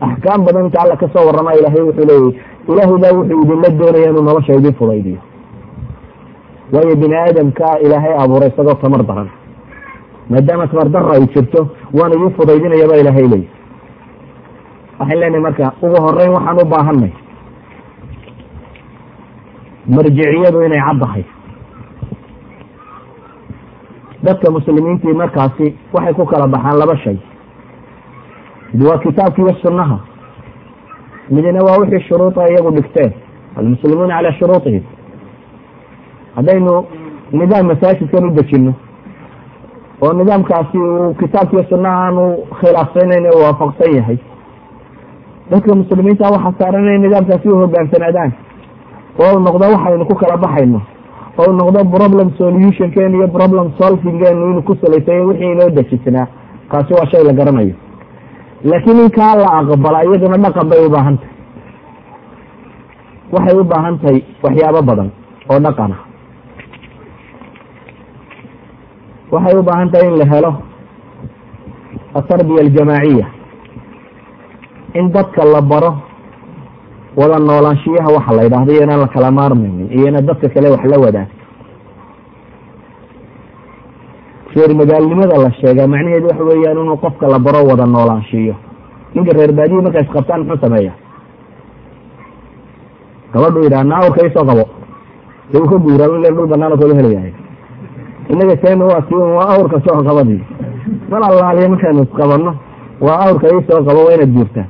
[0.08, 2.32] axkaam badan inta alla ka soo warama ilahay wuxuu leeyahy
[2.72, 5.20] ilaahay baa wuxuu idinla doonaya inuu nolosha idin fudaydiyo
[6.74, 9.30] waayo bini aadamka ilaahay abuuray isagoo tamar daran
[10.30, 11.62] maadaama tamar dara ay jirto
[11.93, 13.47] waana idin fudaydinaya baa ilahay leeyahy
[15.00, 17.12] waxaan leenahay marka ugu horeyn waxaan u baahanay
[19.95, 21.24] marjiciyadu inay caddahay
[24.24, 27.17] dadka muslimiintii markaasi waxay ku kala baxaan laba shay.
[28.74, 29.99] Mid waa kitaabka iyo sunnaha.
[31.30, 33.11] Midna waa wixii shuruuda iyagu dhigteen.
[33.57, 34.84] Almuslimuuna calaa shuruutihim.
[36.36, 36.86] Haddaynu
[37.32, 38.74] nidaam masaajidkan u dejino
[40.01, 44.17] oo nidaamkaasi uu kitaabkiiyo sunnaha aanu khilaafsanayn u waafaqsan yahay.
[45.51, 48.32] Dadka muslimiinta waxaa saaran inay nidaamkaasi u hogaansanaadaan
[49.20, 50.82] oo noqdo waxaynu ku kala baxayno
[51.40, 56.28] oo u noqdo problem solutionkeenu iyo problem solvingkeenu inuu ku salaysay wixii inoo dejisnaa.
[56.72, 57.76] Kaasi waa shay la garanayo.
[58.70, 61.36] Laakiin inkaa la aqbala iyaduna dhaqan bay u baahan tahay
[63.34, 65.10] waxay u baahan tahay waxyaabo badan
[65.52, 66.02] oo dhaqan ah.
[69.32, 70.52] Waxay u baahan tahay in la helo
[72.20, 73.26] atarbiya aljamaaciya
[75.00, 75.92] in dadka la baro
[77.20, 80.84] wada noolaanshiyaha waxa la yidhahdo iyo inaan la kala maarmaynin iyo ina dadka kale wax
[80.91, 81.30] la wadaag
[84.55, 88.55] reer magaalnimada la sheegaa macnaheedu waxa weeyaan inuu qofka la baro wada noolaanshiyo
[89.15, 90.93] ninka reer baadiyi markay isqabtaan muxuu sameeya
[93.34, 94.65] gabadhu yidhaha naawrka isoo qabo.
[95.51, 97.34] De uu ka guuraa in dhul banaan oo kala helayahay
[98.34, 100.41] inaga seena waa si waa awrka soo qabadii.
[101.11, 102.51] Mal allaaliya markaanu isqabano
[103.05, 104.67] waa awrka isoo qabo waa inaad guurtaa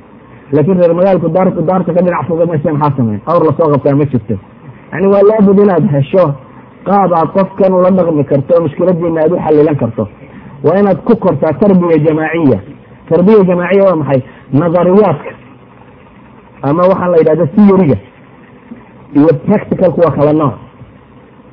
[0.56, 3.96] laakin reer magaalku daar daarta ka dhinac foga mayse maxaa sameyn awr la soo qabtaa
[4.02, 4.36] ma jirto
[4.92, 6.24] yani waa laabud inaad hesho
[6.88, 10.04] qaab aad qofkan ula dhaqmi karto mushkiladiina aad u xalilan karto
[10.66, 12.60] waa inaad ku kortaa tarbiya jamaaciya
[13.10, 14.22] tarbiya jamaaciya waa maxay
[14.62, 15.32] nadariyaadka
[16.70, 17.98] ama waxaa la yidhahda theoryga
[19.18, 20.56] iyo practicalku waa kala nooc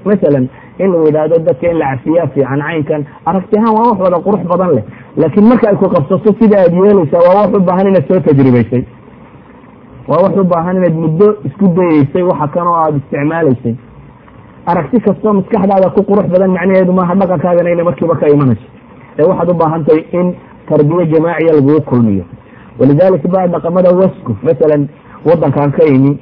[0.08, 0.44] masalan
[0.78, 4.42] in lagu yidhaahdo dadka in la cafiyaa fiican caynkan aragti ahaan waa wax wada qurux
[4.52, 4.84] badan leh.
[5.16, 8.82] Laakiin marka ay ku qabsato sida aad yeelaysaa waa wax u baahan inaad soo tajribaysay.
[10.08, 13.74] Waa wax u baahan inaad muddo isku dayeysay waxa kan oo aada isticmaalaysay.
[14.66, 18.66] Aragti kastoo maskaxdaada ku qurux badan macnaheedu maaha dhaqankaagana ina markiiba ka imanayso.
[19.18, 20.34] Ee waxaad u baahan tahay in
[20.68, 22.24] tarbiye jamaaciya lagugu kulmiyo.
[22.78, 24.88] Walidalika ba dhaqamada wasku masalan
[25.24, 26.18] wadankan ka imi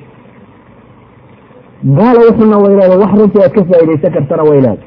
[1.84, 4.82] gaala wuxuna waylaada wax runtii aad ka faaidaysan kartana waylaada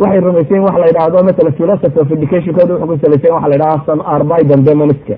[0.00, 3.54] waxay rumaysayin waxa la yidhaahdo masalan philosophy of education kooda wuxuu ku salaysayin waxa la
[3.56, 5.16] yidhahda some arbiden demoniska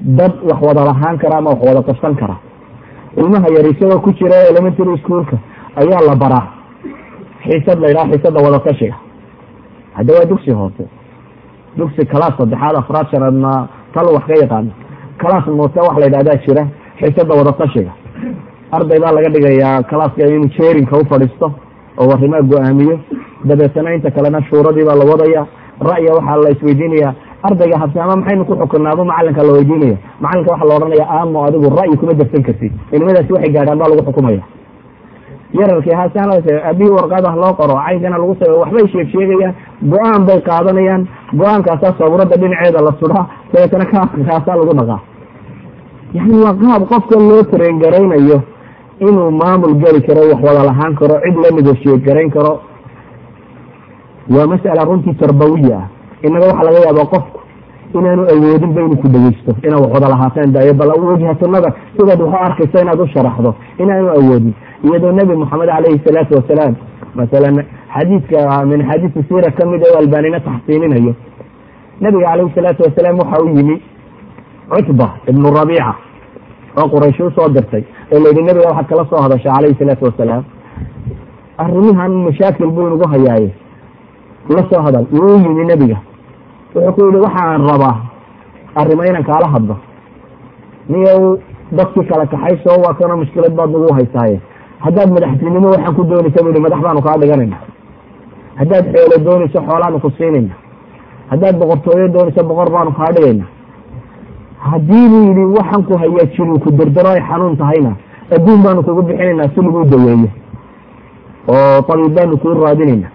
[0.00, 2.36] dad wax wada lahaan kara ama wax wada qabsan kara.
[3.16, 5.36] Ilmaha yar isagoo ku jira elementary schoolka
[5.76, 6.46] ayaa la baraa.
[7.44, 8.96] Xiisad la yidhaha xiisada wadatashiga
[9.96, 10.84] hadda waa dugsi hoose.
[11.76, 14.70] Dugsi kalaas saddexaad afraad shanaadna tal wax ka yaqaano
[15.22, 16.62] kalaas moose wax la yidhahdaa jira
[17.00, 17.92] xiisada wadatashiga
[18.76, 21.04] arday baa laga dhigayaa kalaaska inuu jeerinka u
[22.00, 22.98] oo arrimaa go'aamiyo.
[23.44, 25.46] Dabeetana inta kalena shuuradii baa la wadaya.
[25.80, 30.74] Ra'ya waxaa la isweydiinaya ardayga habsaama maxaynu ku xukunaaba macalinka la weydiinaya macalinka waxaa la
[30.76, 34.42] odhanaya aamo adigu ra'yi kuma darsan kartid ilmadaasi waxay gaadhaan baa lagu xukumaya.
[35.58, 39.54] Yararkii hasan aabihii warqadah loo qoro caynkana lagu sa waxbay sheeg sheegayaan
[39.92, 41.02] go'aan bay qaadanayaan.
[41.40, 43.84] Go'aankaasaa sawirada dhinaceeda la sudaa dabeetana
[44.26, 45.00] kaasaa lagu dhaqaa
[46.14, 48.38] yani waa qaab qofka loo tareen garaynayo
[49.00, 52.60] inuu maamul geli karo wax wada lahaan karo cid la negoshiyet garayn karo.
[54.30, 55.78] Waa mas'ala runtii tarbawiya.
[55.78, 55.88] Ah
[56.22, 57.38] inaga waxaa laga yaabaa qofku
[57.94, 62.32] inaanu awoodin ba inuu ku dhegeysto inaad wax wada lahaateen dayo bal wajhatunada sidaad wax
[62.34, 64.54] u arkayso inaad u sharaxdo inaanu awoodin.
[64.84, 66.74] Iyadoo nebi moxamed calayhi salaatu wasalaam
[67.14, 71.14] masalan xadiidka min xadiisi siira ka mid oo albanina taxsiininayo.
[72.00, 73.82] Nabiga calayhi salaatu wasalaam waxa u yimi
[74.70, 75.94] cutba ibnu rabiica
[76.78, 77.84] oo quraysh u soo dirtay.
[78.12, 80.44] Oo layidhi nabiga waxaad kala soo hadasha calayhi salaatu wasalaam.
[81.58, 83.50] Arrimahan mashaakil buu inagu hayaaye
[84.48, 85.98] la soo hadal wuu yimi nebiga.
[86.74, 87.96] Wuxuu ku yihi waxaan rabaa
[88.80, 89.76] arrimo inaan kaala hadlo.
[90.88, 91.38] Niyow
[91.72, 94.40] dadkii kala kaxayso waa kana mushkilad baad nagu haysaaye
[94.84, 97.56] haddaad madaxtinimo waxaan ku doonaysa bu yihi madax baanu kaa dhiganayna
[98.60, 100.54] haddaad xoolo doonayso xoolaanu ku siinayna
[101.30, 103.44] haddaad boqortooyo doonayso boqor baanu kaa dhigayna
[104.58, 107.92] haddii buu yidhi waxaan ku hayaa jiru ku dardaro ay xanuun tahayna
[108.34, 110.28] adduun baanu kugu bixinaynaa si lagu daweeyo.
[111.48, 113.08] Oo tabiib baanu kuu raadinayna.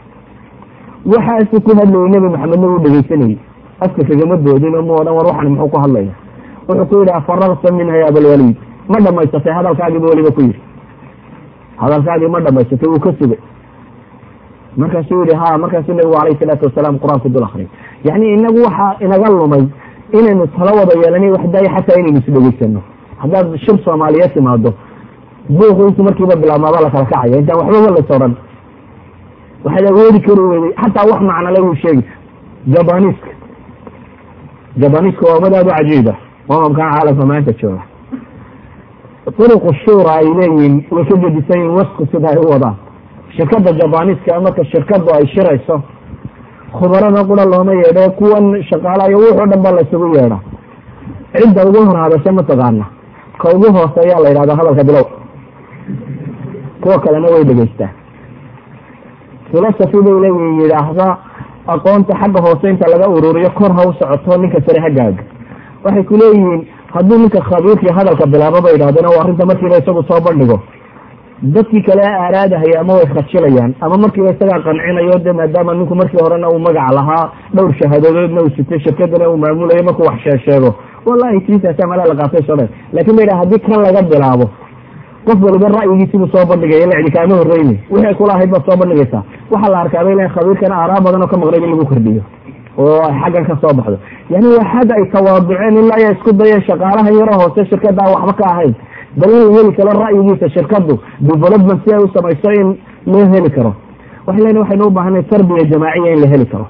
[1.06, 3.38] Waxaasu ku hadlayay nebi maxamedna wuu dhegeysanayay
[3.82, 6.14] afka kagama doodin oo ma odhan war waxan muxuu ku hadlaya
[6.68, 8.56] wuxuu ku yidhi afararta minha ya abalwaliid
[8.90, 10.60] ma dhamaysatay hadalkaagiiba weliba ku yidhi.
[11.78, 13.38] Hadalkaagii ma dhamaysatay wuu ka sugay.
[14.78, 17.70] Markaasuu yihi ha markaasuu nabigu alayh salaatu wasalaam qur'aanku dul akriyay
[18.04, 19.64] yacni inagu waxaa inaga lumay
[20.20, 22.82] inaynu tala wada yeelana waxdaayo xataa inaynu isdhegeysano
[23.22, 24.74] haddaad shir soomaaliyeed timaado
[25.58, 28.34] buuqu intu markiiba bilaabmaaba la kala kacaya intaan waxbaba lays odhan
[29.66, 32.04] waxaad awoodi kari weyday xataa wax macnale wuu sheegi
[32.74, 33.30] jabaniiska
[34.82, 36.14] jabaniiska waa ummad aada u cajiiba
[36.48, 37.82] mamamkan caalamka maanta jooga.
[39.38, 42.76] Turuqu shuura ay leeyihiin way ka gedisan yihiin wasku sida ay u wadaan.
[43.36, 45.82] Shirkadda jabaniiska marka shirkadu ay shirayso
[46.78, 50.40] khubarada qura looma yeedho kuwan shaqaalayo wuxuu dhan ba laysugu yeedha.
[51.34, 52.86] Cidda ugu hor hadasha mataqaana
[53.42, 55.06] ka ugu hooseeyaa la yidhahda hadalka bilow.
[56.82, 57.90] Kuwa kalena way dhegeystaan.
[59.52, 61.08] Philosophy bay leeyihiin yidhaahda
[61.68, 65.24] aqoonta xagga hoose inta laga ururiyo kor ha u socoto ninka sare hagaaga
[65.84, 66.62] waxay ku leeyihiin
[66.94, 70.60] hadduu ninka khabiirkii hadalka bilaabo ba yidhahdeen o arrinta markiiba isagu soo bandhigo
[71.44, 76.50] dadkii kale aaraadahaya ama way khajilayaan ama markiiba isagaa qancinayo de maadaama ninku markii horena
[76.50, 80.76] uu magac lahaa dhowr shahaadodoodna uu sitay shirkadana uu maamulayo markuu wax sheesheego.
[81.06, 84.46] Wallahi tiisaasa malaa la qaatay sodhan laakiin ba yidhaha haddii kan laga bilaabo
[85.28, 89.24] qof waliba ra'yigiisibuu soo bandhigaya la cidi kaama horreyni wixii kula ahayd baad soo bandhigaysaa.
[89.52, 92.24] Waxaa la arkaa bay leeyiin khabiirkana aaraa badan oo ka maqnayb in lagu kordhiyo.
[92.78, 93.98] Oo ay xaggan ka soo baxdo.
[94.34, 98.46] Yani waa xad ay tawaaduceen ilaa ay isku dayeen shaqaalaha yaro hoose shirkada waxba ka
[98.54, 98.74] ahayn
[99.18, 103.50] bal in la heli karo ra'yigiisa shirkadu development si ay u samayso in loo heli
[103.52, 103.76] karo.
[104.28, 106.68] Waxay leeyiin waxaynu u tarbiya jamaaciya in la heli karo.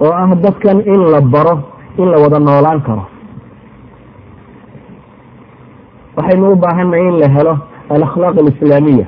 [0.00, 1.54] Oo ah dadkan in la baro
[1.98, 3.04] in la wada noolaan karo.
[6.16, 7.58] Waxaynu u baahanay in la helo
[7.90, 9.06] alakhlaaq alislaamiya.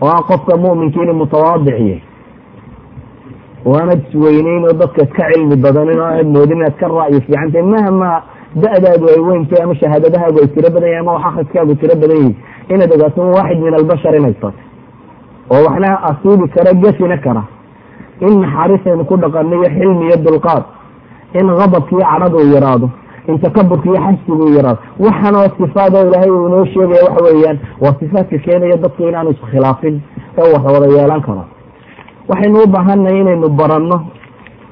[0.00, 2.02] Oo ah qofka mu'minkiina mutawaadiciye
[3.66, 7.62] oo aanad isweyneyn oo dadka iska cilmi badanin oo aad moodin inaad ka ra'yi fiicantay
[7.62, 8.22] mahma
[8.54, 12.36] da-daadu ay weyntay ama shahaadadahaagu ay tiro badan yahin ama wax akriskaagu tiro badan yihiin
[12.68, 14.56] inaad ogaato waaxid min albashar inay tahay.
[15.50, 17.42] Oo waxna asiibi kara gefina kara.
[18.20, 20.64] In naxariisaynu ku dhaqano iyo xilmi iyo dulqaad
[21.34, 22.90] in qadabka iyo cadhada uu yaraado
[23.28, 24.78] in takaburka iyo xasbiga uu yaraado.
[24.98, 30.00] Waxan oo sifaado ilaahay uu inoo sheegaya waxa weeyaan waa sifaadka keenaya dadku inaanu iskhilaafin
[30.38, 31.44] ee wada yeelan karo.
[32.28, 33.98] Waxaynu u baahanay inaynu baranno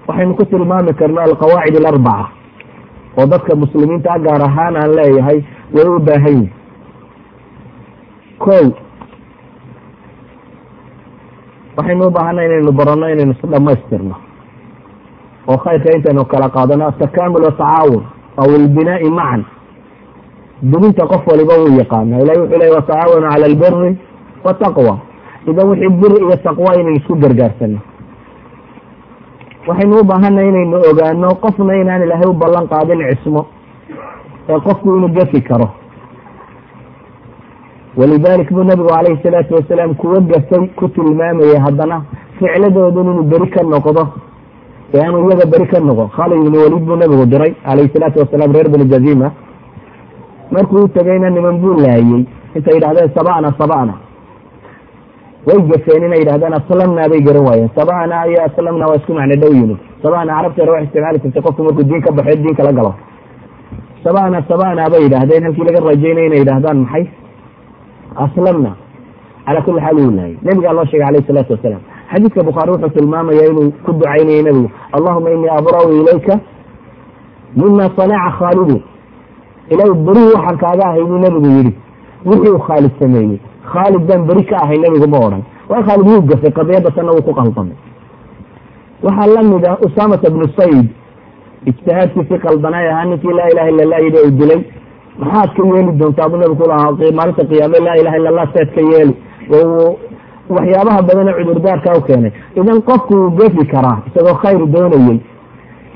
[0.08, 2.26] waxaynu ku tilmaami karno alqawaacid alarbaca
[3.18, 5.38] oo dadka muslimiinta gaar ahaan aan leeyahay
[5.74, 6.50] way u baahan yihiin
[8.38, 8.56] ko
[11.76, 14.14] waxaynu u baahanay inaynu baranno inaynu is dhamaystirno
[15.48, 18.02] oo khayrka intaynu kala qaadano atakamul watacaawun
[18.40, 19.42] aw ilbinaai macan
[20.62, 23.96] duminta qof waliba wuu yaqaana ilahi wuxuu ley watacaawanu cala albiri
[24.44, 24.94] wataqwa
[25.50, 27.78] idan wixii bir iyo taqwa inaynu isku gargaarsano
[29.68, 33.42] waxaynu u baahanay inaynu ogaano qofna inaan ilaahay u ballan qaadin cismo
[34.48, 35.68] ee qofku inuu gafi karo.
[37.96, 42.02] Walidalik buu nabigu calayhi salaatu wasalaam kuwa gafay ku tilmaamayay haddana
[42.38, 44.02] ficladoodan inuu beri ka noqdo
[44.94, 46.04] ee aanu iyaga beri ka noqo.
[46.16, 49.28] Khaalid ibnu waliid buu nabigu diray calayhi salaatu wasalaam reer bani jazima.
[50.52, 53.94] Markuu u tegayna niman buu laayey intay yidhahdeen saba'na saba'na
[55.46, 57.70] way gafeen inay yidhahdaan aslamnaa bay garan waayeen.
[57.78, 59.78] Sabana iyo aslamna waa isku macno dhow yimid.
[60.02, 62.92] Sabana carabteena wax isticmaali jirtay qofku markuu diin ka baxo diin kala galo.
[64.04, 67.04] Sabana sabana bay yidhahdeen halkii laga rajaynay inay yidhahdaan maxay?
[68.24, 68.72] Aslamna
[69.46, 71.82] calaa kulli xaal wuu laayay nabigaa loo sheegay alayh isalaatu wasalaam.
[72.12, 74.70] Xadiidka bukhaari wuxuu tilmaamaya inuu ku ducaynayay nebigu.
[74.96, 76.34] Allahuma inii abra'u ilayka
[77.56, 78.82] mima sanaca khaalidin
[79.72, 81.72] ilahay berihii waxaan kaaga ahay buu nebigu yidhi
[82.28, 83.38] wixii uu khaalid sameeyey.
[83.72, 85.42] Khaalid baan beri ka ahay nebigu ma odhan.
[85.70, 87.76] Waa khaalid wuu gafay qadiyadda tanna wuu ku qaldamay
[89.02, 90.86] waxaa la mid ah usaamata bnu sayd.
[91.70, 94.60] Ijtihaadkiisii qaldanay ahaa ninkii laa ilaha illa lah yidhi u dilay.
[95.18, 98.80] Maxaad ka yeeli doontaa buu nebigu kulahaa maalinta qiyaame laa ilaha illa allah seed ka
[98.92, 99.14] yeeli.
[100.54, 102.32] Waxyaabaha badane cudurdaarka u keenay.
[102.56, 105.18] Idan qofku wuu gafi karaa isagoo khayr doonayey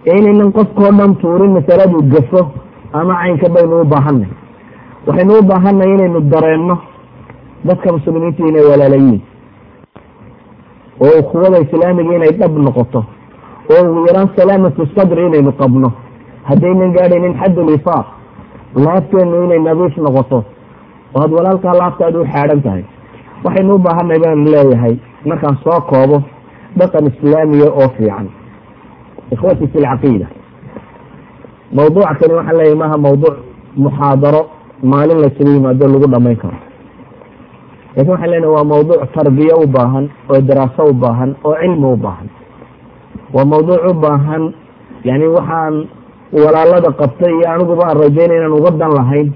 [0.06, 2.40] inaynan qofkao dhan tuurin masaladuu gafo
[2.92, 4.28] ama caynka baynu u baahanay
[5.06, 6.76] waxaynu u baahanay inaynu dareenno
[7.64, 9.20] dadka muslimiinta inay walaalayiin.
[11.00, 13.04] Oo ukuwada islaamiga inay dhab noqoto.
[13.70, 15.92] Oo ugu yaraan salaamatu sadri inaynu qabno.
[16.48, 18.06] Haddaynan gaadhaynin xaddul ifaaq
[18.84, 20.44] laabteenu inay nadiif noqoto.
[21.14, 22.84] Oo had walaalkaa laabtaada u xaadhan tahay.
[23.44, 24.94] Waxaynu u baahanay baanu leeyahay
[25.26, 26.22] markaan soo koobo
[26.78, 28.28] dhaqan islaamiya oo fiican.
[29.32, 30.26] Ikhwati fi lcaqiida
[31.72, 33.36] mawduuca kani waxaan leeyahay maaha mawduuc
[33.76, 34.42] muxaadaro
[34.82, 36.56] maalin laysugu yimaado lagu dhamayn karo.
[37.96, 41.96] Lakin waxaan leenahay waa mawduuc tarbiye u baahan oo daraaso u baahan oo cilmi u
[41.96, 42.28] baahan.
[43.34, 44.42] Waa mawduuc u baahan
[45.04, 45.74] yani waxaan
[46.32, 49.28] walaalada qabtay iyo aniguba aan rajaynay inaan uga dan lahayn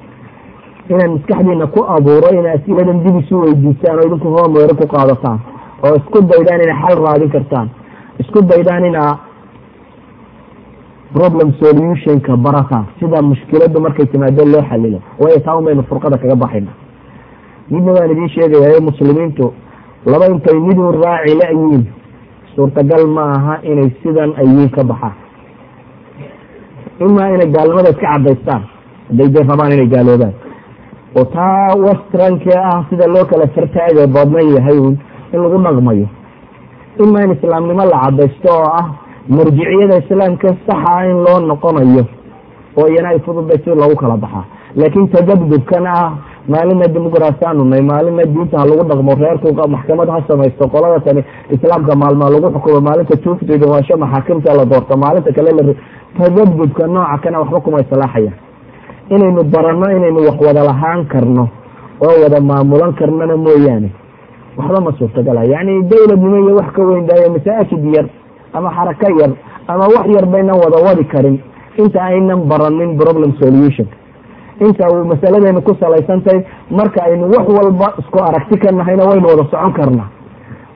[0.90, 5.38] inaan maskaxdiina ku abuuro ina asiladan dib isu weydiisaan oo idinku hoomweero ku qaadataan
[5.84, 7.68] oo isku daydaan inay xal raadin kartaan
[8.22, 9.18] isku daydaan inaa
[11.14, 16.36] problem solutionka barataan sida mushkiladu markay timaado loo xalilo waayo taa un baynu furqada kaga
[16.36, 16.72] baxayna.
[17.70, 19.52] Midna waan idiin sheegayaa muslimiintu
[20.06, 21.82] laba intay midun raaci la-yiin
[22.54, 25.16] suurtagal ma aha inay sidan ayiin ka baxaan
[27.00, 28.62] imaa inay gaalnimada iska cadaystaan
[29.08, 30.34] hadday dee rabaan inay gaaloobaan.
[31.18, 34.78] Oo taa westranke ah sida loo kala fartaaga badnan yahay
[35.32, 36.06] in lagu dhaqmayo
[37.04, 38.86] imaa in islaamnimo la cadaysto oo ah
[39.28, 42.04] marjiciyada islaamka saxa in loo noqonayo
[42.76, 44.44] oo iyana ay fududay si lagu kala baxaa
[44.76, 46.12] laakiin tadabdubkan ah
[46.48, 51.96] maalina dimuqraasiaanu nay maalina diinta ha lagu dhaqmo reerku maxkamad ha samaysto qolada tani islaamka
[52.02, 55.62] maalmaa lagu xukumo maalinta tuufta dhawaasho maxaakimta la doorto maalinta kale la
[56.18, 58.36] tadabdubka nooca kana waxba kuma islaaxayaan
[59.14, 61.48] inaynu baranno inaynu wax wada lahaan karno
[62.06, 63.88] oo wada maamulan karnona mooyaane.
[64.58, 68.06] Waxba ma suurtagala yani dawladnimo iyo wax ka weyn daayo masaajid yar
[68.54, 69.32] ama xarako yar
[69.68, 71.36] ama wax yar baynan wada wadi karin.
[71.78, 73.86] Inta aynan baranin problem solution.
[74.60, 79.44] Inta uu masaladeenu ku salaysantahay marka aynu wax walba isku aragti ka nahayna waynu wada
[79.50, 80.08] socon karnaa.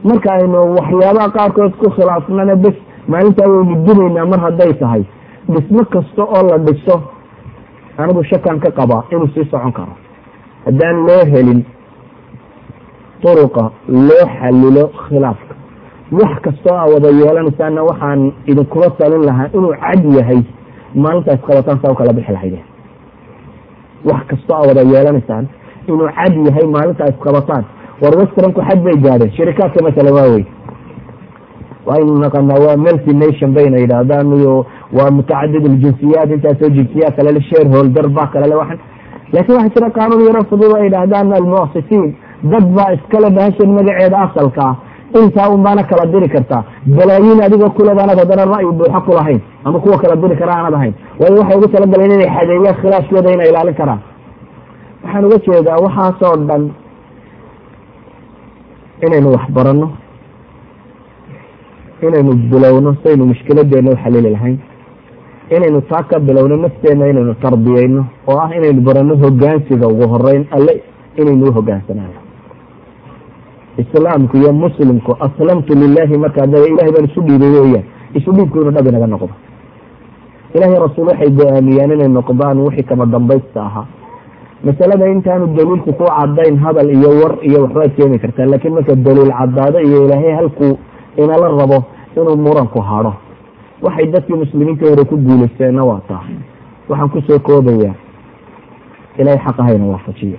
[0.04, 2.74] Marka aynu waxyaabaha qaarkood ku khilaafnana bes
[3.08, 5.02] maalintaa waynu dibaynaa mar hadday tahay.
[5.48, 6.96] Dhismo kasta oo la dhiso
[7.98, 9.94] anigu shakan ka qabaa inuu sii socon karo.
[10.66, 11.60] Haddaan loo helin
[13.22, 15.47] turuqa loo xalilo khilaafka
[16.12, 20.40] wax kastoo a wada yeelanaysaana waxaan idinkula talin lahaa inuu cad yahay
[20.94, 22.64] maalinta isqabataan saa u kala bixi lahaydeen
[24.10, 25.44] wax kastoo a wada yeelanaysaan
[25.88, 27.64] inuu cad yahay maalinta isqabataan
[28.02, 30.44] war westranku xad bay gaadheen shirikaadka masala waa wey
[31.88, 34.54] waynu naqanaa waa multi nation bayna yidhaahdaan iyo
[34.98, 38.78] waa mutacadid ljinsiyaat intaasoo jinsiyaad kalele shareholder baa kalele waxan.
[39.32, 42.06] Laakiin waxaa jira qaanuun yaro fudud ay idhaahdaan almuasisiin
[42.52, 44.66] dad baa iskale bahashan magaceeda asalka
[45.20, 46.62] intaa un baana kala diri kartaa
[46.96, 50.94] balaayiin adigoo kulebaanad haddana ra'yi buuxo ku lahayn ama kuwa kala diri kara aanad ahayn
[51.20, 54.00] waayo waxay ugu talagaleen inay xadeeyaan khilaafkooda inay ilaalin karaan
[55.04, 56.62] waxaan uga jeedaa waxaasoo dhan
[59.06, 59.88] inaynu wax baranno
[62.06, 64.58] inaynu bilowno saynu mushkiladeena u xalili lahayn
[65.56, 70.74] inaynu taa ka bilowno nafteena inaynu tarbiyeyno oo ah inaynu baranno hogaansiga ugu horeyn alle
[71.20, 72.17] inaynu u hogaansanaano
[73.82, 77.84] islaamku iyo muslimku aslamtu lilahi markaa da ilahay baan isu dhiibay weeyaan.
[78.18, 79.34] Isu dhiibku inuu dhab inaga noqdo.
[80.54, 83.86] Ilahay rasuul waxay go'aamiyaan inay noqdaan wixii kama dambaysta ahaa.
[84.64, 89.30] Masalada intaanu daliilku ku cadayn hadal iyo war iyo waxbaad keeni kartaa laakiin marka daliil
[89.38, 90.74] cadaado iyo ilaahay halkuu
[91.16, 91.78] inala rabo
[92.16, 93.12] inuu muranku hado
[93.82, 96.24] waxay dadkii muslimiinta hore ku guuleysteenna waa taa.
[96.88, 97.94] Waxaan ku soo koobayaa.
[99.18, 100.38] Ilahay xaq ahayna waafajiyo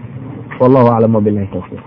[0.59, 1.83] wallahu aclam wabilahi tawfiiq